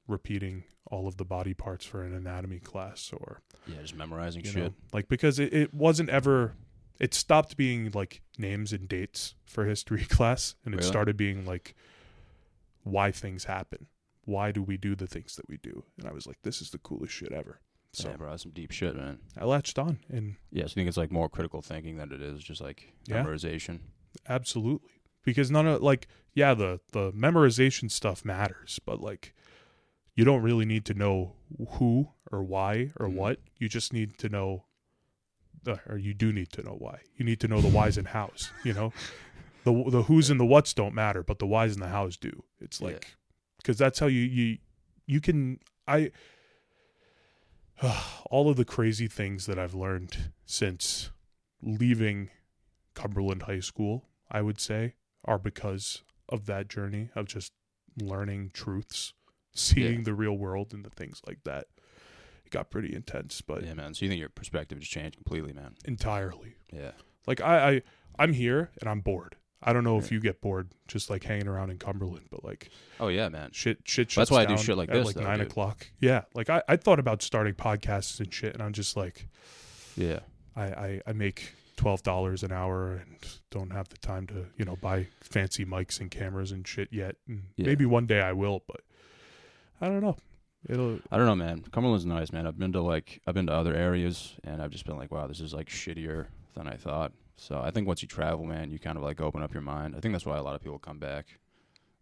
[0.07, 4.55] repeating all of the body parts for an anatomy class or Yeah, just memorizing shit.
[4.57, 6.55] know like because it, it wasn't ever
[7.01, 10.89] it stopped being like names and dates for history class and it Really?
[10.89, 11.75] started being like
[12.83, 13.87] why things happen
[14.27, 16.71] why do we do the things that we do and i was like this is
[16.71, 17.61] the coolest shit ever
[17.93, 19.19] so yeah, bro, that's some deep shit, man.
[19.39, 22.21] i latched on and Yeah, so you think it's like more critical thinking than it
[22.21, 23.23] is just like Yeah.
[23.23, 23.81] memorization.
[24.29, 24.91] absolutely
[25.25, 29.35] because none of like yeah the the memorization stuff matters but like
[30.15, 31.35] you don't really need to know
[31.79, 33.15] who or why or Mhm.
[33.15, 33.41] what.
[33.59, 34.65] You just need to know
[35.89, 37.01] or you do need to know why.
[37.17, 38.93] You need to know the whys and hows you know?
[39.65, 42.45] The the who's and the what's don't matter but the whys and the hows do.
[42.61, 43.17] It's like
[43.59, 44.59] because that's how you you
[45.07, 45.59] you can
[45.89, 46.11] i
[48.31, 51.11] all of the crazy things that i've learned since
[51.63, 52.31] leaving
[52.95, 54.95] cumberland high school i would say
[55.25, 57.53] are because of that journey of just
[58.01, 59.13] learning truths
[59.55, 61.67] seeing the real world and the things like that
[62.45, 63.95] it got pretty intense but Yeah, man.
[63.95, 65.75] So you think your perspective just changed completely, man?
[65.85, 66.93] entirely Yeah.
[67.27, 67.83] like I, I
[68.19, 71.49] i'm here and i'm bored i don't know if you get bored just like hanging
[71.49, 73.51] around in cumberland but like Oh yeah, man.
[73.53, 75.49] shit shit That's why I do shit like this, like though, nine dude.
[75.49, 79.29] o'clock yeah like I, I thought about starting podcasts and shit and i'm just like
[79.97, 80.21] Yeah.
[80.57, 83.17] I, I i make twelve dollars an hour and
[83.51, 87.17] don't have the time to you know buy fancy mics and cameras and shit yet.
[87.27, 87.67] And Yeah.
[87.67, 88.83] Maybe one day I will, but
[89.81, 90.17] I don't know.
[90.69, 91.63] It'll I don't know, man.
[91.73, 92.47] Cumberland's nice, man.
[92.47, 95.27] I've been to like I've been to other areas, and I've just been like, wow,
[95.27, 97.13] this is like shittier than I thought.
[97.37, 99.95] So I think once you travel, man, you kind of like open up your mind.
[99.97, 101.39] I think that's why a lot of people come back.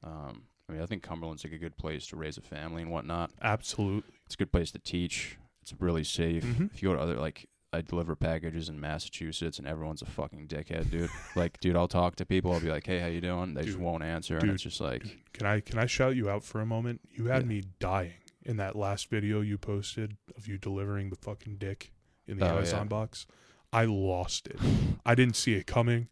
[0.05, 2.91] Um, I mean, I think Cumberland's like a good place to raise a family and
[2.91, 3.31] whatnot.
[3.43, 4.11] absolutely.
[4.27, 5.39] It's a good place to teach.
[5.63, 6.45] It's really safe.
[6.45, 6.73] Mhm.
[6.73, 10.47] If you go to other like I deliver packages in Massachusetts and everyone's a fucking
[10.49, 11.09] dickhead, dude.
[11.37, 12.53] like, dude, I'll talk to people.
[12.53, 14.43] I'll be like, "Hey, how you doing?" They just won't answer, Dude.
[14.45, 17.01] and it's just like, Can I can I shout you out for a moment?
[17.11, 17.49] You had Yeah.
[17.49, 18.13] me dying
[18.45, 21.93] in that last video you posted of you delivering the fucking dick
[22.27, 22.85] in the Oh, Amazon yeah.
[22.89, 23.27] box.
[23.73, 24.59] I lost it.
[25.07, 26.09] I didn't see it coming.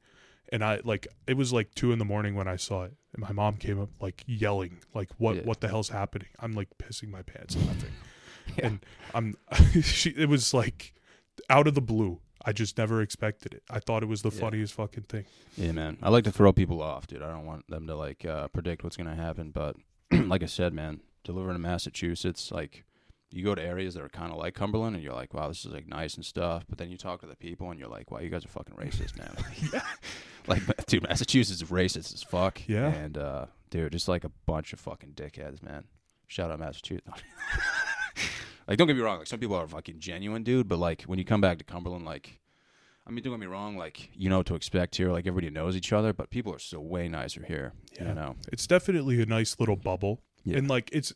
[0.52, 2.94] And I like it was like two in the morning when I saw it.
[3.12, 5.42] And my mom came up like yelling, like what Yeah.
[5.42, 6.28] what the hell's happening?
[6.38, 7.92] I'm like pissing my pants laughing.
[8.58, 8.84] And
[9.14, 9.36] I'm
[9.82, 10.94] she it was like
[11.50, 12.20] out of the blue.
[12.42, 13.62] I just never expected it.
[13.68, 14.40] I thought it was the Yeah.
[14.40, 15.26] funniest fucking thing.
[15.56, 15.98] Yeah, man.
[16.02, 17.20] I like to throw people off, dude.
[17.22, 19.50] I don't want them to like uh, predict what's gonna happen.
[19.50, 19.76] But
[20.10, 22.84] like I said, man, delivering to Massachusetts, like
[23.30, 25.66] you go to areas that are kind of like Cumberland, and you're like, wow, this
[25.66, 26.64] is like nice and stuff.
[26.68, 28.74] But then you talk to the people, and you're like, wow, you guys are fucking
[28.74, 29.82] racist, man.
[30.46, 32.62] like, dude, Massachusetts is racist as fuck.
[32.66, 32.88] Yeah.
[32.88, 35.84] And uh, dude, just like a bunch of fucking dickheads, man.
[36.26, 37.06] Shout out Massachusetts.
[38.70, 39.18] like, don't get me wrong.
[39.18, 40.68] Like, some people are fucking genuine, dude.
[40.68, 42.38] But like, when you come back to Cumberland, like.
[43.06, 43.76] I mean, don't get me wrong.
[43.76, 45.10] Like, you know what to expect here.
[45.10, 47.72] Like, everybody knows each other, but people are still way nicer here.
[47.96, 48.08] Yeah.
[48.08, 48.36] You know.
[48.52, 50.20] It's definitely a nice little bubble.
[50.44, 50.58] Yeah.
[50.58, 51.12] And like it's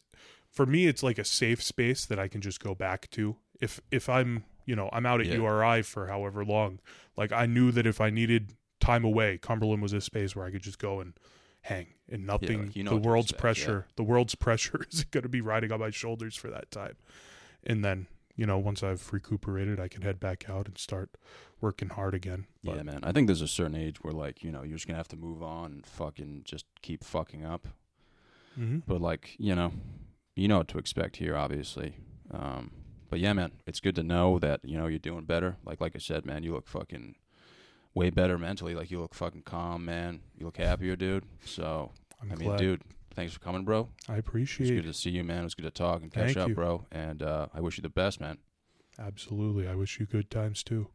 [0.50, 3.36] for me it's like a safe space that I can just go back to.
[3.60, 5.36] If if I'm, you know, I'm out at Yeah.
[5.36, 6.80] URI for however long,
[7.16, 10.50] like I knew that if I needed time away, Cumberland was a space where I
[10.50, 11.14] could just go and
[11.62, 15.22] hang and nothing like, you know the world's expect, pressure, the world's pressure is going
[15.22, 16.96] to be riding on my shoulders for that time.
[17.66, 18.06] And then,
[18.36, 21.10] you know, once I've recuperated, I can head back out and start
[21.60, 22.46] working hard again.
[22.62, 23.00] But Yeah, man.
[23.02, 25.16] I think there's a certain age where, like, you know, you're just gonna have to
[25.16, 27.68] move on and fucking just keep fucking up.
[28.58, 28.82] Mhm.
[28.86, 29.72] But like, you know,
[30.36, 31.96] you know what to expect here, obviously.
[32.30, 32.70] Um,
[33.08, 35.56] but yeah, man, it's good to know that you know you're doing better.
[35.64, 37.14] Like, like I said, man, you look fucking
[37.94, 38.74] way better mentally.
[38.74, 40.20] Like, you look fucking calm, man.
[40.36, 41.24] You look happier, dude.
[41.44, 42.58] So, I'm I mean, glad.
[42.58, 42.82] dude,
[43.14, 43.88] thanks for coming, bro.
[44.08, 44.72] I appreciate it.
[44.72, 45.40] It's good to see you, man.
[45.40, 46.54] It was good to talk and catch Thank up, you.
[46.54, 46.86] bro.
[46.92, 48.38] And uh, I wish you the best, man.
[48.98, 49.66] Absolutely.
[49.68, 50.88] I wish you good times too.